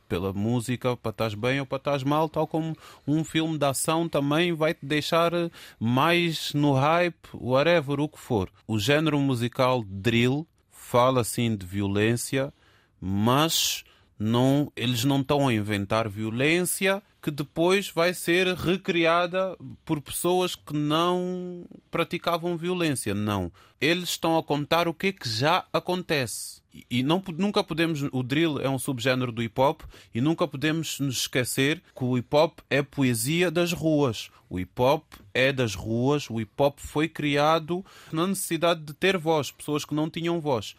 [0.08, 4.08] pela música para estás bem ou para estás mal, tal como um filme de ação
[4.08, 5.30] também vai te deixar
[5.78, 8.50] mais no hype, whatever, o que for.
[8.66, 12.52] O género musical drill fala sim de violência,
[13.00, 13.84] mas
[14.18, 20.72] não, eles não estão a inventar violência que depois vai ser recriada por pessoas que
[20.72, 23.14] não praticavam violência.
[23.14, 23.50] Não.
[23.80, 26.62] Eles estão a contar o que é que já acontece.
[26.90, 28.04] E não, nunca podemos.
[28.12, 29.82] O drill é um subgénero do hip hop
[30.14, 34.30] e nunca podemos nos esquecer que o hip hop é poesia das ruas.
[34.48, 36.30] O hip hop é das ruas.
[36.30, 40.76] O hip hop foi criado na necessidade de ter voz, pessoas que não tinham voz.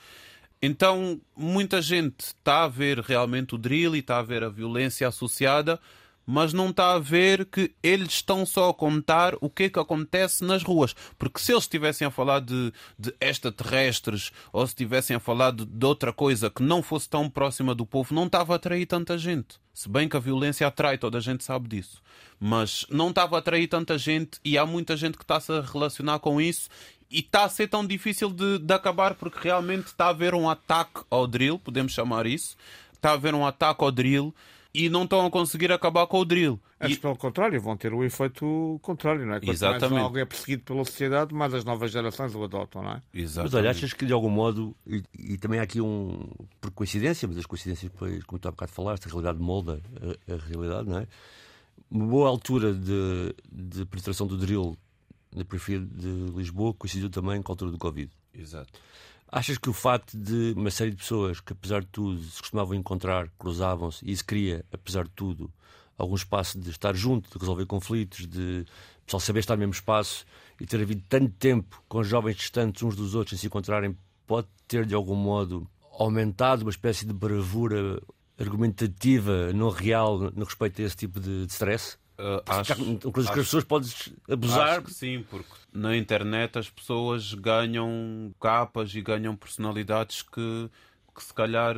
[0.61, 5.07] Então, muita gente está a ver realmente o drill e está a ver a violência
[5.07, 5.79] associada,
[6.27, 9.79] mas não está a ver que eles estão só a contar o que é que
[9.79, 10.93] acontece nas ruas.
[11.17, 15.63] Porque se eles estivessem a falar de, de extraterrestres ou se estivessem a falar de,
[15.63, 19.17] de, outra coisa que não fosse tão próxima do povo, não estava a atrair tanta
[19.17, 19.57] gente.
[19.73, 22.01] Se bem que a violência atrai, toda a gente sabe disso.
[22.37, 26.19] Mas não estava a atrair tanta gente e há muita gente que está-se a relacionar
[26.19, 26.67] com isso
[27.09, 30.49] e está a ser tão difícil de, de acabar porque realmente está a haver um
[30.49, 32.57] ataque ao drill, podemos chamar isso.
[32.93, 34.33] Está a haver um ataque ao drill
[34.73, 36.59] e não estão a conseguir acabar com o drill.
[36.79, 36.99] Antes, e...
[36.99, 39.39] pelo contrário, vão ter o efeito contrário, não é?
[39.39, 39.93] Quanto Exatamente.
[39.93, 43.01] mais algo é perseguido pela sociedade, mais as novas gerações o adotam, não é?
[43.13, 43.53] Exatamente.
[43.53, 46.29] Mas olha, achas que de algum modo, e, e, também há aqui um,
[46.61, 49.81] por coincidência, mas as coincidências depois, como tu há bocado falaste, a realidade molda
[50.29, 51.07] a, a realidade, não é?
[51.89, 54.77] Uma boa altura de, de penetração do drill
[55.35, 58.11] na periferia de Lisboa, coincidiu também com a altura do Covid.
[58.33, 58.79] Exato.
[59.29, 62.75] Achas que o facto de uma série de pessoas que, apesar de tudo, se costumavam
[62.75, 65.51] encontrar, cruzavam-se e isso cria, apesar de tudo,
[65.97, 68.65] algum espaço de estar junto, de resolver conflitos, de
[69.05, 70.25] pessoal saber estar no mesmo espaço
[70.59, 74.47] e ter havido tanto tempo com jovens distantes uns dos outros em se encontrarem, pode
[74.67, 78.01] ter de algum modo aumentado uma espécie de bravura
[78.39, 81.97] argumentativa, não real, no respeito a esse tipo de, de stress?
[82.19, 83.89] Uh, acho, coisas que as pessoas podem
[84.29, 84.69] abusar.
[84.69, 90.69] Acho que sim, porque na internet as pessoas ganham capas e ganham personalidades que,
[91.15, 91.75] que se calhar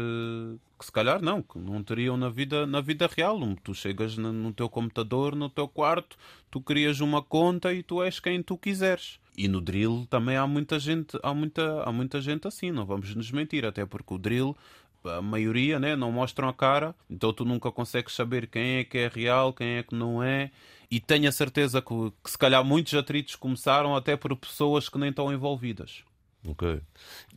[0.79, 3.37] que se calhar não, que não teriam na vida, na vida real.
[3.61, 6.17] Tu chegas no, no teu computador, no teu quarto,
[6.49, 9.19] tu crias uma conta e tu és quem tu quiseres.
[9.37, 13.13] E no drill também há muita gente, há muita, há muita gente assim, não vamos
[13.13, 14.55] nos mentir, até porque o drill
[15.03, 18.97] a maioria né, não mostram a cara, então tu nunca consegues saber quem é que
[18.97, 20.51] é real, quem é que não é.
[20.91, 24.97] E tenho a certeza que, que se calhar muitos atritos começaram até por pessoas que
[24.97, 26.03] nem estão envolvidas.
[26.45, 26.81] Ok.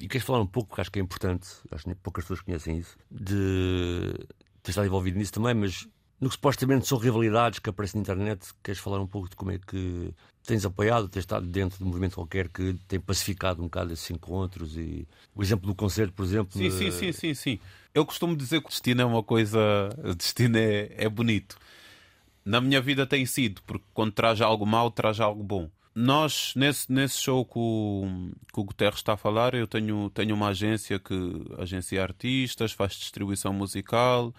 [0.00, 2.78] E queres falar um pouco, porque acho que é importante, acho que poucas pessoas conhecem
[2.78, 4.14] isso, de
[4.62, 5.88] ter estado envolvido nisso também, mas
[6.22, 9.50] no que supostamente são rivalidades que aparecem na internet, queres falar um pouco de como
[9.50, 10.14] é que
[10.46, 14.08] tens apoiado, tens estado dentro de um movimento qualquer que tem pacificado um bocado esses
[14.08, 15.04] encontros e
[15.34, 16.56] o exemplo do concerto, por exemplo.
[16.56, 17.60] Sim, sim, sim, sim, sim.
[17.92, 19.58] Eu costumo dizer que o destino é uma coisa.
[20.04, 21.56] O destino é, é bonito.
[22.44, 25.68] Na minha vida tem sido, porque quando traz algo mau, traz algo bom.
[25.92, 30.36] Nós, nesse, nesse show que o, que o Guterres está a falar, eu tenho, tenho
[30.36, 31.14] uma agência que
[31.58, 34.32] agencia artistas, faz distribuição musical,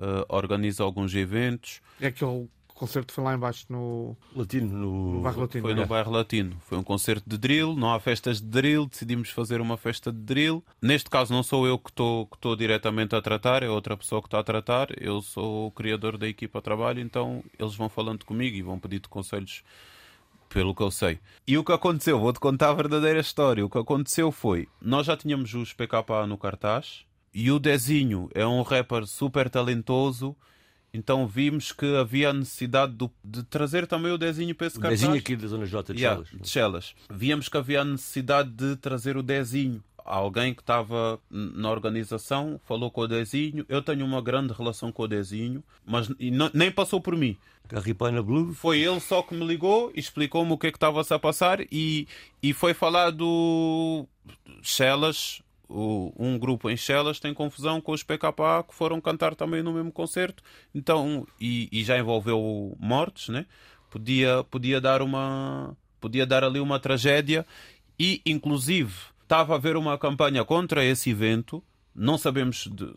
[0.00, 1.80] uh, organiza alguns eventos.
[2.00, 2.48] É aquele
[2.80, 5.12] concerto foi lá embaixo no, Latino, no.
[5.14, 5.62] no bairro latino.
[5.62, 5.82] Foi não é?
[5.82, 6.56] no bairro Latino.
[6.60, 7.76] Foi um concerto de drill.
[7.76, 8.86] Não há festas de drill.
[8.86, 10.64] Decidimos fazer uma festa de drill.
[10.80, 14.22] Neste caso, não sou eu que estou que estou diretamente a tratar, é outra pessoa
[14.22, 14.88] que está a tratar.
[14.98, 18.78] Eu sou o criador da equipa de trabalho, então eles vão falando comigo e vão
[18.78, 19.62] pedir conselhos
[20.48, 21.20] pelo que eu sei.
[21.46, 22.18] E o que aconteceu?
[22.18, 23.64] Vou-te contar a verdadeira história.
[23.64, 28.46] O que aconteceu foi: nós já tínhamos os PKA no cartaz e o Dezinho é
[28.46, 30.36] um rapper super talentoso.
[30.92, 34.80] Então vimos que havia a necessidade do- de trazer também o Dezinho para esse O
[34.80, 35.00] cartaz.
[35.00, 36.42] Dezinho aqui da Zona J de Yeah, Chelas.
[36.42, 36.94] de Chelas.
[37.08, 39.80] Víamos que havia a necessidade de trazer o Dezinho.
[40.04, 43.64] Alguém que estava na organização falou com o Dezinho.
[43.68, 47.36] Eu tenho uma grande relação com o Dezinho, mas e não- nem passou por mim.
[47.68, 48.52] Carripana Blue.
[48.52, 52.08] Foi ele só que me ligou, explicou-me o que é que estava-se a passar e,
[52.42, 54.04] e foi falar do
[54.60, 55.40] Chelas.
[55.70, 59.72] O- um grupo em Chelas tem confusão com os PKA que foram cantar também no
[59.72, 60.42] mesmo concerto.
[60.74, 63.46] Então, e, e já envolveu mortes, né?
[63.90, 67.46] Podia, podia dar uma podia dar ali uma tragédia
[67.98, 71.62] e inclusive estava a haver uma campanha contra esse evento.
[71.94, 72.92] Não sabemos de-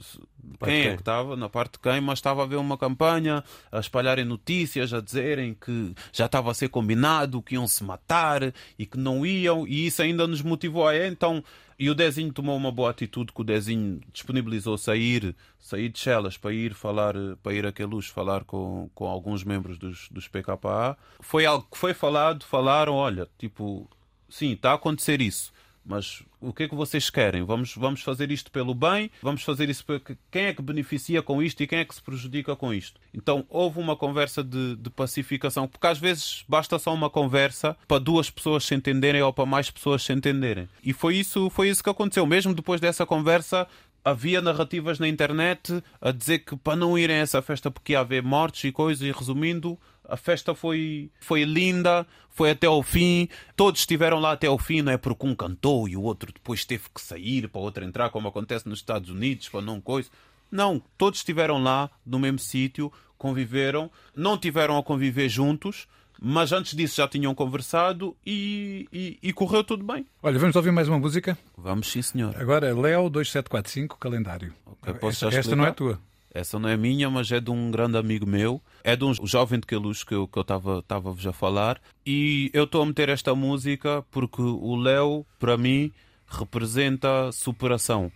[0.63, 3.79] quem é que estava, na parte de quem, mas estava a haver uma campanha a
[3.79, 8.85] espalharem notícias, a dizerem que já estava a ser combinado, que iam se matar e
[8.85, 11.43] que não iam, e isso ainda nos motivou a então.
[11.79, 16.37] E o Dezinho tomou uma boa atitude, que o Dezinho disponibilizou sair, sair de Chelas
[16.37, 20.95] para ir falar, para ir a Queluz falar com, com alguns membros dos, dos PKA.
[21.19, 23.89] Foi algo que foi falado, falaram, olha, tipo,
[24.29, 25.51] sim, está a acontecer isso.
[25.85, 27.43] Mas o que é que vocês querem?
[27.43, 29.11] Vamos, vamos fazer isto pelo bem?
[29.21, 32.01] Vamos fazer isso porque quem é que beneficia com isto e quem é que se
[32.01, 32.99] prejudica com isto?
[33.13, 37.99] Então houve uma conversa de, de pacificação, porque às vezes basta só uma conversa para
[37.99, 40.69] duas pessoas se entenderem ou para mais pessoas se entenderem.
[40.83, 42.25] E foi isso, foi isso que aconteceu.
[42.25, 43.67] Mesmo depois dessa conversa,
[44.03, 47.99] havia narrativas na internet a dizer que para não irem a essa festa porque ia
[47.99, 53.27] haver mortes e coisas, e resumindo, a festa foi, foi linda, foi até ao fim,
[53.55, 56.65] todos estiveram lá até ao fim, não é porque um cantou e o outro depois
[56.65, 60.09] teve que sair para o outro entrar, como acontece nos Estados Unidos, para não coisa.
[60.51, 65.87] Não, todos estiveram lá no mesmo sítio, conviveram, não tiveram a conviver juntos,
[66.21, 70.05] mas antes disso já tinham conversado e, e- e correu tudo bem.
[70.21, 71.37] Olha, vamos ouvir mais uma música.
[71.57, 72.35] Vamos sim, senhor.
[72.39, 74.53] Agora é Leo 2745, calendário.
[74.65, 75.99] Ok, posso esta já esta não é tua.
[76.33, 78.59] Essa não é minha, mas é de um grande amigo meu.
[78.83, 80.41] É de um jovem de Queluz que eu que eu
[80.79, 81.79] estava-vos a falar.
[82.05, 85.91] E eu estou a meter esta música porque o Léo, para mim,
[86.27, 88.11] representa superação.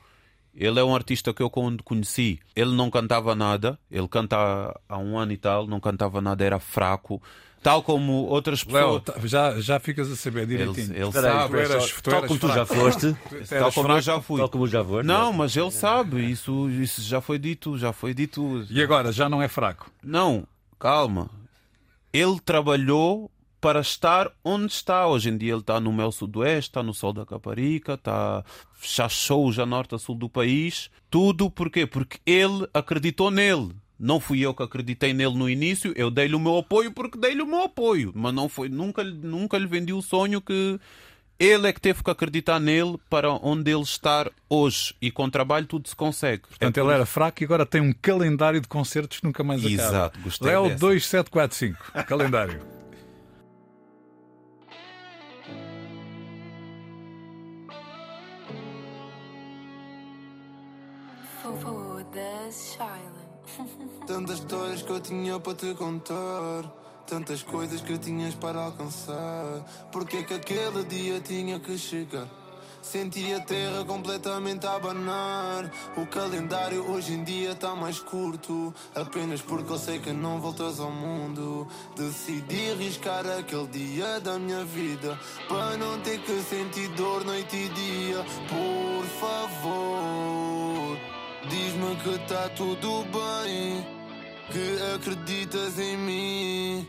[0.56, 3.77] Ele é um artista que eu quando conheci, ele não cantava nada.
[3.91, 4.36] Ele canta
[4.89, 7.21] há um ano e tal, não cantava nada, era fraco.
[7.63, 9.03] Tal como outras Léo, pessoas.
[9.03, 10.95] tá- já, já ficas a saber Ele, direitinho.
[10.95, 11.49] ele aí, sabe.
[11.49, 13.17] tu eras- tal como tu já foste,
[13.49, 14.39] Tal como eu já fui.
[14.39, 15.05] tal como já foste.
[15.05, 16.31] Não, mas ele sabe.
[16.31, 18.65] Isso, isso já foi dito, já foi dito.
[18.69, 19.91] E agora, já não é fraco.
[20.03, 20.45] Não,
[20.79, 21.29] calma.
[22.13, 25.07] Ele trabalhou para estar onde está.
[25.07, 28.45] Hoje em dia ele está no Mel Sudoeste, está no Sol da Caparica, está
[28.81, 30.89] já shows já norte a sul do país.
[31.09, 31.85] Tudo porquê?
[31.85, 33.71] Porque ele acreditou nele.
[33.99, 37.41] Não fui eu que acreditei nele no início, eu dei-lhe o meu apoio porque dei-lhe
[37.41, 40.79] o meu apoio, mas não foi nunca, lhe- nunca lhe vendi o sonho que
[41.39, 45.65] ele é que teve que acreditar nele para onde ele estar hoje e com trabalho
[45.67, 46.43] tudo se consegue.
[46.47, 49.62] Portanto, É ele era fraco e agora tem um calendário de concertos que nunca mais
[49.62, 49.73] acaba.
[49.73, 50.79] Exato, gostei Léo dessa.
[50.79, 52.60] 2745, calendário.
[64.05, 66.63] Tantas histórias que eu tinha para te contar.
[67.07, 69.65] Tantas coisas que tinhas para alcançar.
[69.91, 72.27] Porque que aquele dia tinha que chegar?
[72.81, 75.71] Senti a terra completamente a abanar.
[75.97, 78.73] O calendário hoje em dia tá mais curto.
[78.93, 81.67] Apenas porque eu sei que não voltas ao mundo.
[81.95, 85.19] Decidi arriscar aquele dia da minha vida.
[85.47, 88.25] Para não ter que sentir dor noite e dia.
[88.47, 90.66] Por favor.
[91.49, 93.86] Diz-me que tá tudo bem,
[94.51, 96.88] que acreditas em mim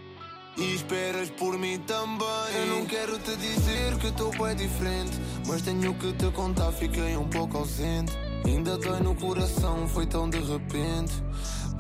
[0.57, 2.27] e esperas por mim também.
[2.57, 5.17] Eu não quero te dizer que estou bem diferente,
[5.47, 8.13] mas tenho que te contar, fiquei um pouco ausente.
[8.45, 11.23] Ainda dói no coração, foi tão de repente.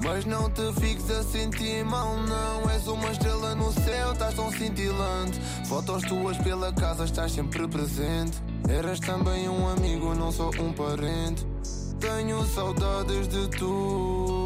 [0.00, 2.70] Mas não te fiques a sentir mal, não.
[2.70, 5.40] És uma estrela no céu, estás tão cintilante.
[5.66, 8.40] Fotos tuas pela casa, estás sempre presente.
[8.68, 11.44] Eras também um amigo, não só um parente.
[12.00, 14.37] Tenho saudades de tu.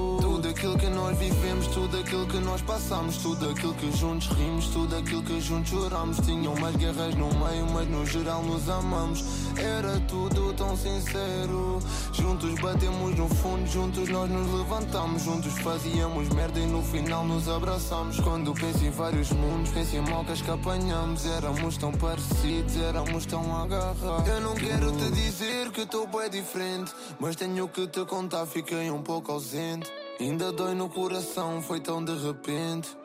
[0.63, 4.95] Aquilo que nós vivemos, tudo aquilo que nós passamos, tudo aquilo que juntos rimos, tudo
[4.95, 6.19] aquilo que juntos choramos.
[6.19, 9.25] Tinham umas guerras no meio, mas no geral nos amamos.
[9.59, 11.81] Era tudo tão sincero.
[12.13, 17.49] Juntos batemos no fundo, juntos nós nos levantamos, juntos fazíamos merda e no final nos
[17.49, 18.21] abraçamos.
[18.21, 21.27] Quando penso em vários mundos, penso em malcas que apanhamos.
[21.27, 24.29] Éramos tão parecidos, éramos tão agarrados.
[24.29, 28.93] Eu não quero te dizer que estou bem diferente, mas tenho que te contar, fiquei
[28.93, 29.91] um pouco ausente.
[30.23, 32.97] Ainda dói no coração, foi tão de repente.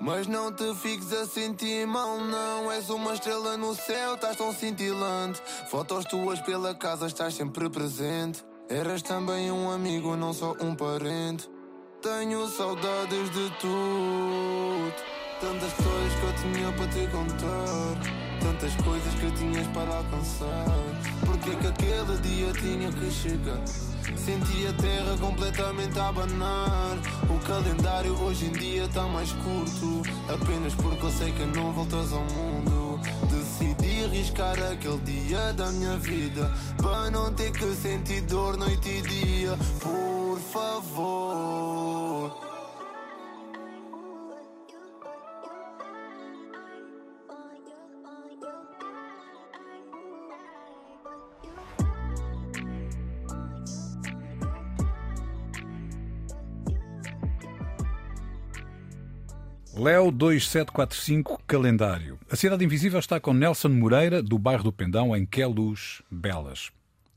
[0.00, 2.70] Mas não te fiques a sentir mal, não.
[2.70, 5.42] És uma estrela no céu, estás tão cintilante.
[5.68, 8.44] Fotos tuas pela casa, estás sempre presente.
[8.68, 11.50] Eras também um amigo, não só um parente.
[12.00, 14.94] Tenho saudades de tudo.
[15.40, 18.29] Tantas coisas que eu tinha para te contar.
[18.40, 20.66] Tantas coisas que tinhas para alcançar.
[21.24, 23.60] Porque que aquele dia tinha que chegar?
[24.16, 26.98] Senti a terra completamente a abanar.
[27.28, 30.02] O calendário hoje em dia está mais curto.
[30.28, 33.00] Apenas porque eu sei que não voltas ao mundo.
[33.30, 36.52] Decidi arriscar aquele dia da minha vida.
[36.82, 39.58] Para não ter que sentir dor noite e dia.
[39.80, 42.49] Por favor.
[59.80, 62.18] Léo 2745 Calendário.
[62.30, 66.70] A Cidade Invisível está com Nelson Moreira, do bairro do Pendão, em Queluz, Belas.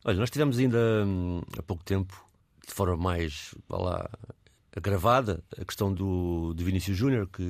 [0.05, 2.25] Olha, nós tivemos ainda hum, há pouco tempo,
[2.65, 4.09] de forma mais lá,
[4.81, 7.43] gravada, a questão do, do Vinícius Júnior, que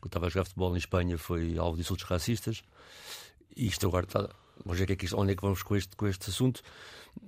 [0.00, 2.64] quando estava a jogar futebol em Espanha foi alvo de insultos racistas.
[3.56, 4.28] E isto agora está.
[4.64, 6.60] Vamos ver que é que onde é que vamos com este, com este assunto.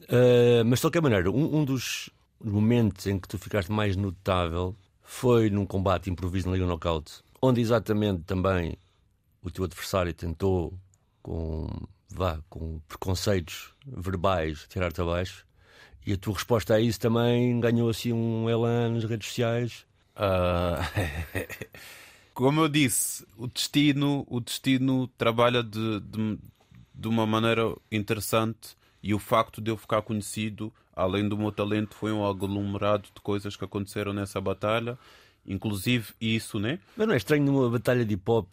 [0.09, 2.11] Ah, mas de qualquer maneira, um, um dos
[2.43, 4.75] momentos em que tu ficaste mais notável
[5.07, 8.77] foi num combate improviso na Liga Knockout, onde exatamente também
[9.41, 10.75] o teu adversário tentou,
[11.23, 11.69] com,
[12.11, 15.47] vá, com preconceitos verbais, tirar-te abaixo.
[16.05, 19.87] E a tua resposta a isso também ganhou assim um elan nas redes sociais.
[20.15, 20.81] Ah,
[22.35, 26.39] como eu disse, o destino, o destino trabalha de, de,
[26.95, 28.77] de uma maneira interessante
[29.09, 33.21] e o facto de eu ficar conhecido, além do meu talento, foi um aglomerado de
[33.21, 34.99] coisas que aconteceram nessa batalha,
[35.47, 36.79] inclusive isso, né?
[36.97, 38.49] Mas não é estranho numa batalha de hip hop.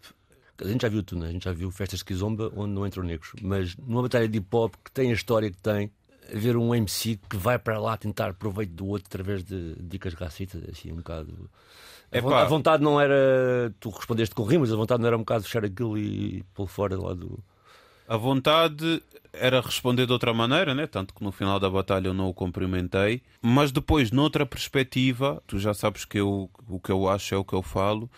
[0.60, 1.30] A gente já viu tudo, né?
[1.30, 3.32] a gente já viu festas de Kizomba onde não entram negros.
[3.42, 5.92] Mas numa batalha de hip hop que tem a história que tem,
[6.32, 10.64] haver um MC que vai para lá tentar proveito do outro através de dicas racistas,
[10.72, 11.50] assim, um bocado.
[12.12, 12.30] A, Epá.
[12.30, 13.74] von- a vontade não era.
[13.80, 16.96] Tu respondeste com rimas, a vontade não era um bocado fechar aquilo e pô fora
[17.00, 17.40] lá do.
[18.08, 19.02] A vontade
[19.34, 20.86] era responder de outra maneira, né?
[20.86, 23.22] tanto que no final da batalha eu não o cumprimentei.
[23.42, 27.44] Mas depois, noutra perspectiva, tu já sabes que eu, o que eu acho é o
[27.44, 28.10] que eu falo.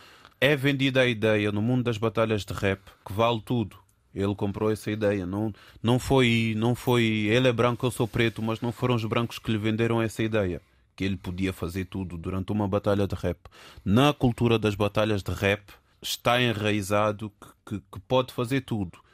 [0.42, 3.78] É vendida a ideia no mundo das batalhas de rap que vale tudo.
[4.14, 5.26] Ele comprou essa ideia.
[5.26, 7.04] Não, não, foi, não foi.
[7.04, 10.24] Ele é branco, eu sou preto, mas não foram os brancos que lhe venderam essa
[10.24, 10.62] ideia.
[10.96, 13.40] Que ele podia fazer tudo durante uma batalha de rap.
[13.84, 15.62] Na cultura das batalhas de rap
[16.02, 19.05] está enraizado que, que, que pode fazer tudo.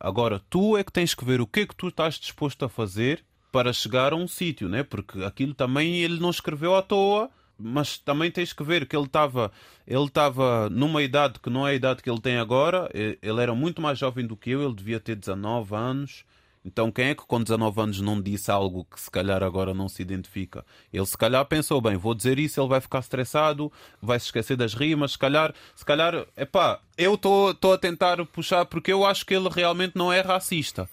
[0.00, 2.68] Agora, tu é que tens que ver o que é que tu estás disposto a
[2.68, 4.82] fazer para chegar a um sítio, né?
[4.82, 9.06] Porque aquilo também ele não escreveu à toa, mas também tens que ver que ele
[9.06, 9.50] estava
[9.86, 12.90] ele estava numa idade que não é a idade que ele tem agora.
[12.94, 16.24] Ele era muito mais jovem do que eu, ele devia ter 19 anos.
[16.64, 19.88] Então, quem é que com 19 anos não disse algo que se calhar agora não
[19.88, 20.64] se identifica?
[20.92, 24.56] Ele se calhar pensou bem, vou dizer isso, ele vai ficar estressado, vai se esquecer
[24.56, 29.24] das rimas, se calhar, se calhar, epá, eu estou a tentar puxar porque eu acho
[29.24, 30.88] que ele realmente não é racista.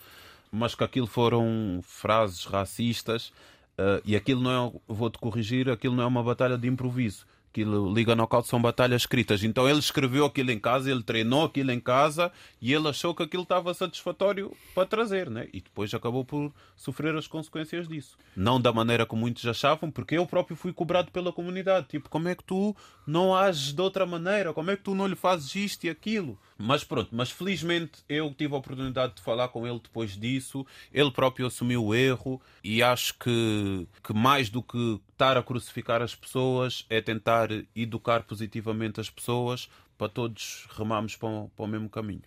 [0.52, 3.34] Mas que aquilo foram frases racistas
[3.78, 7.26] eh, e aquilo não é, vou-te corrigir, aquilo não é uma batalha de improviso.
[7.56, 9.42] Aquilo, Liga Knockout são batalhas escritas.
[9.42, 12.30] Então ele escreveu aquilo em casa, ele treinou aquilo em casa
[12.62, 15.48] e ele achou que aquilo estava satisfatório para trazer, né?
[15.54, 18.18] E depois acabou por sofrer as consequências disso.
[18.36, 21.88] Não da maneira como muitos achavam, porque eu próprio fui cobrado pela comunidade.
[21.88, 22.76] Tipo, como é que tu
[23.08, 24.54] não ages de outra maneira?
[24.54, 26.38] Como é que tu não lhe fazes isto e aquilo?
[26.58, 30.66] Mas pronto, mas felizmente eu tive a oportunidade de falar com ele depois disso.
[30.92, 36.02] Ele próprio assumiu o erro e acho que, que mais do que estar a crucificar
[36.02, 41.68] as pessoas é tentar educar positivamente as pessoas para todos remarmos para o, para o
[41.68, 42.22] mesmo caminho.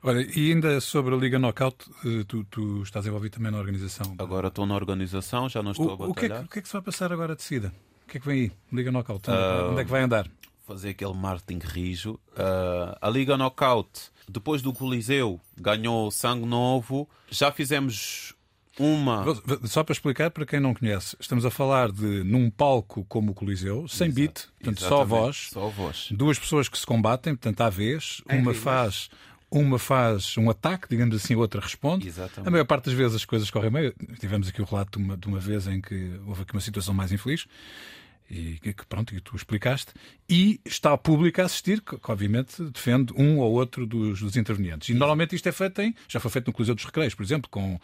[0.00, 4.14] Olha, e ainda sobre a Liga Knockout, eh, tu, tu estás envolvido também na organização.
[4.18, 6.44] Agora estou na organização, já não estou a O, o, que é que, batalhar.
[6.44, 7.72] o que é que se vai passar agora de seguida?
[8.06, 8.52] O que é que vem aí?
[8.72, 9.28] Liga Knockout.
[9.28, 10.28] Onde, é Ah, que- onde é que vai andar?
[10.64, 12.20] fazer aquele marketing rijo.
[12.36, 13.90] Ah, a Liga Knockout,
[14.28, 17.08] depois do Coliseu, ganhou sangue novo.
[17.30, 18.34] Já fizemos
[18.78, 19.24] uma.
[19.64, 23.34] Só para explicar para quem não conhece, estamos a falar de num palco como o
[23.34, 24.20] Coliseu, sem Exato.
[24.20, 26.08] beat, portanto só Exatamente, voz, Só voz.
[26.10, 29.08] duas pessoas que se combatem, portanto à vez, uma faz.
[29.50, 32.06] Uma faz um ataque, digamos assim, a outra responde.
[32.06, 32.46] Exatamente.
[32.46, 33.94] A maior parte das vezes as coisas correm bem.
[34.20, 36.92] Tivemos aqui o relato de uma, de uma vez em que houve aqui uma situação
[36.92, 37.46] mais infeliz
[38.30, 39.92] e que, pronto, que tu explicaste,
[40.28, 44.88] e está público a assistir, que, que obviamente defende um ou outro dos, dos intervenientes.
[44.88, 47.48] E normalmente isto é feito em, já foi feito no Coliseu dos Recreios, por exemplo,
[47.50, 47.80] com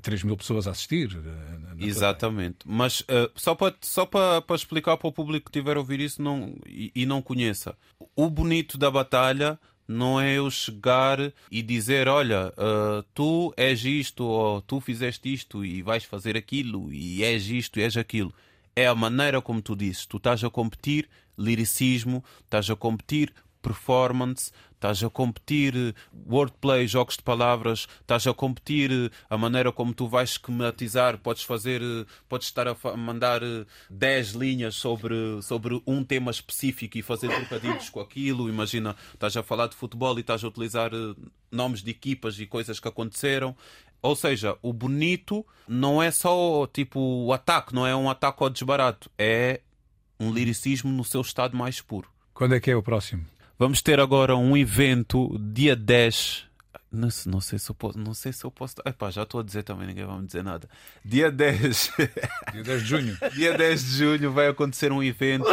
[0.00, 1.10] 3 mil pessoas a assistir.
[1.16, 2.58] eh, Exatamente.
[2.64, 6.00] Mas eh, só para só para para explicar para o público que tiver a ouvir
[6.00, 7.76] isso não, e, e não conheça.
[8.16, 14.24] O bonito da batalha não é eu chegar e dizer: Olha, eh, tu és isto,
[14.24, 18.34] ou tu fizeste isto e vais fazer aquilo, e és isto e és aquilo.
[18.76, 20.06] É a maneira como tu dizes.
[20.06, 21.08] Tu estás a competir
[21.38, 25.94] liricismo, estás a competir performance, estás a competir eh,
[26.26, 31.42] wordplay, jogos de palavras, estás a competir eh, a maneira como tu vais esquematizar, podes
[31.42, 37.02] fazer, eh, podes estar a mandar eh, 10 linhas sobre, sobre um tema específico e
[37.02, 38.50] fazer trocadilhos com aquilo.
[38.50, 40.90] Imagina, estás a falar de futebol e estás a utilizar
[41.50, 43.56] nomes de equipas e coisas que aconteceram.
[44.04, 48.50] Ou seja, o bonito não é só tipo o ataque, não é um ataque ao
[48.50, 49.62] desbarato, é
[50.20, 52.10] um liricismo no seu estado mais puro.
[52.34, 53.24] Quando é que é o próximo?
[53.58, 56.44] Vamos ter agora um evento dia 10.
[56.92, 57.98] Não, não sei se eu posso.
[57.98, 58.74] Não sei se eu posso.
[58.84, 60.68] Epá, já estou a dizer também, ninguém vai me dizer nada.
[61.02, 61.92] Dia 10.
[62.52, 63.18] Dia 10 de junho.
[63.32, 65.46] Dia 10 de julho vai acontecer um evento.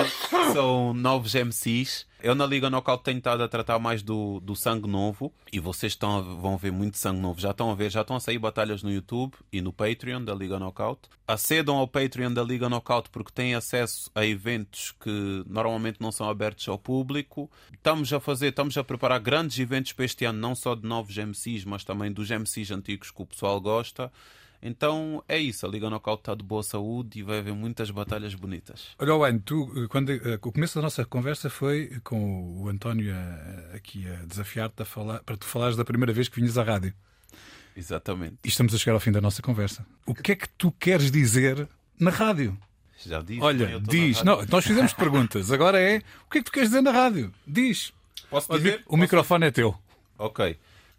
[0.52, 2.06] São novos MCs.
[2.24, 5.93] Eu na Liga Knockout tenho estado a tratar mais do, do sangue novo e vocês
[5.93, 7.41] estão a- vão ver muito sangue novo.
[7.41, 10.34] Já estão a ver, já estão a sair batalhas no YouTube e no Patreon da
[10.36, 11.09] Liga Knockout.
[11.28, 16.30] Acedam ao Patreon da Liga Knockout porque têm acesso a eventos que normalmente não são
[16.30, 17.49] abertos ao público.
[17.74, 21.17] Estamos a fazer, estamos a preparar grandes eventos para este ano, não só de novos
[21.17, 24.11] MCs, mas também dos MCs antigos que o pessoal gosta.
[24.62, 28.36] Então é isso, a Liga Knockout está de boa saúde e vai haver muitas batalhas
[28.36, 28.89] bonitas.
[28.99, 33.12] Olha, Wayne, tu, eh, quando, eh, o começo da nossa conversa foi com o António
[33.12, 36.64] eh, aqui a desafiar-te a falar, para tu falares da primeira vez que vinhas à
[36.64, 36.93] rádio.
[37.76, 38.36] Exatamente.
[38.43, 39.86] E estamos a chegar ao fim da nossa conversa.
[40.05, 41.68] O que é que tu queres dizer
[41.99, 42.55] na rádio?
[43.03, 43.41] Já disse.
[43.41, 44.22] Olha, diz.
[44.24, 44.45] na rádio.
[44.47, 45.51] Não, nós fizemos perguntas.
[45.51, 47.34] Agora é o que é que tu queres dizer na rádio?
[47.47, 47.91] Diz.
[48.30, 48.84] Posso dizer?
[48.86, 49.76] o microfone é teu.
[50.18, 50.55] Ok.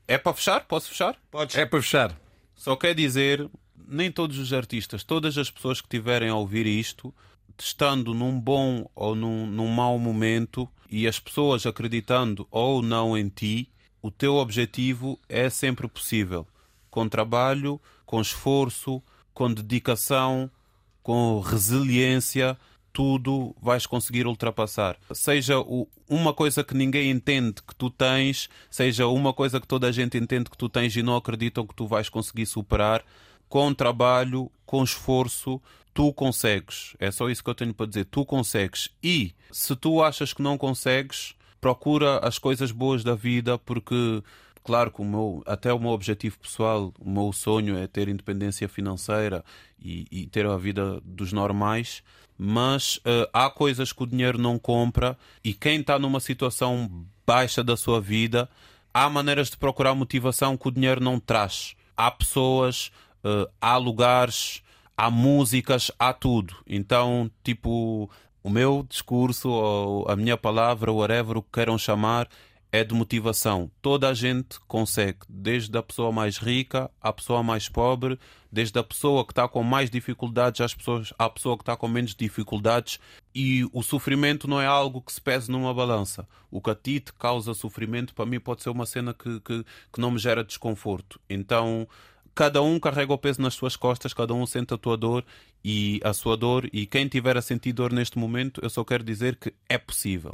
[0.08, 0.62] É para fechar?
[0.64, 1.16] Posso fechar?
[1.54, 2.21] É para fechar.
[2.62, 3.50] Só quer dizer,
[3.88, 7.12] nem todos os artistas, todas as pessoas que tiverem a ouvir isto,
[7.58, 13.28] estando num bom ou num, num mau momento, e as pessoas acreditando ou não em
[13.28, 13.68] ti,
[14.00, 16.46] o teu objetivo é sempre possível.
[16.88, 19.02] Com trabalho, com esforço,
[19.34, 20.48] com dedicação,
[21.02, 22.56] com resiliência,
[22.92, 24.96] tudo vais conseguir ultrapassar.
[25.12, 29.86] Seja o- uma coisa que ninguém entende que tu tens, seja uma coisa que toda
[29.88, 33.02] a gente entende que tu tens e não acreditam que tu vais conseguir superar,
[33.48, 35.60] com trabalho, com esforço,
[35.94, 36.94] tu consegues.
[36.98, 38.04] É só isso que eu tenho para dizer.
[38.06, 38.88] Tu consegues.
[39.02, 44.22] E se tu achas que não consegues, procura as coisas boas da vida, porque
[44.64, 48.68] claro que o meu, até o meu objetivo pessoal, o meu sonho é ter independência
[48.68, 49.44] financeira
[49.78, 52.02] e, e ter a vida dos normais,
[52.44, 57.62] mas eh, há coisas que o dinheiro não compra e quem está numa situação baixa
[57.62, 58.50] da sua vida,
[58.92, 61.76] há maneiras de procurar motivação que o dinheiro não traz.
[61.96, 62.90] Há pessoas,
[63.22, 64.60] eh, há lugares,
[64.96, 66.56] há músicas, há tudo.
[66.66, 68.10] Então, tipo,
[68.42, 72.28] o meu discurso ou a minha palavra, whatever o que queiram chamar,
[72.72, 73.70] é de motivação.
[73.82, 78.18] Toda a gente consegue, desde a pessoa mais rica à pessoa mais pobre,
[78.50, 81.86] desde a pessoa que está com mais dificuldades às pessoas, à pessoa que está com
[81.86, 82.98] menos dificuldades.
[83.34, 86.26] E o sofrimento não é algo que se pese numa balança.
[86.50, 89.64] O que a ti te causa sofrimento, para mim, pode ser uma cena que, que,
[89.92, 91.20] que não me gera desconforto.
[91.28, 91.86] Então,
[92.34, 95.24] cada um carrega o peso nas suas costas, cada um sente a tua dor
[95.62, 96.70] e a sua dor.
[96.72, 100.32] E quem tiver a sentir dor neste momento, eu só quero dizer que é possível.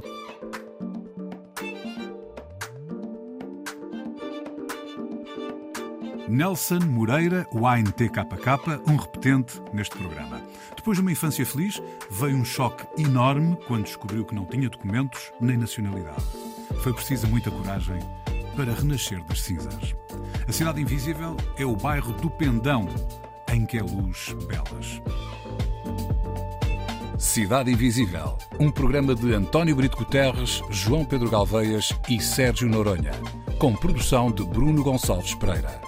[6.28, 10.42] Nelson Moreira, Wine TKK, um repetente neste programa.
[10.76, 15.32] Depois de uma infância feliz, veio um choque enorme quando descobriu que não tinha documentos
[15.40, 16.22] nem nacionalidade.
[16.82, 17.98] Foi preciso muita coragem
[18.54, 19.94] para renascer das cinzas.
[20.46, 22.88] A Cidade Invisível é o bairro do Pendão,
[23.52, 25.00] em que é luz belas.
[27.18, 33.12] Cidade Invisível, um programa de António Brito Guterres, João Pedro Galveias e Sérgio Noronha,
[33.58, 35.87] com produção de Bruno Gonçalves Pereira.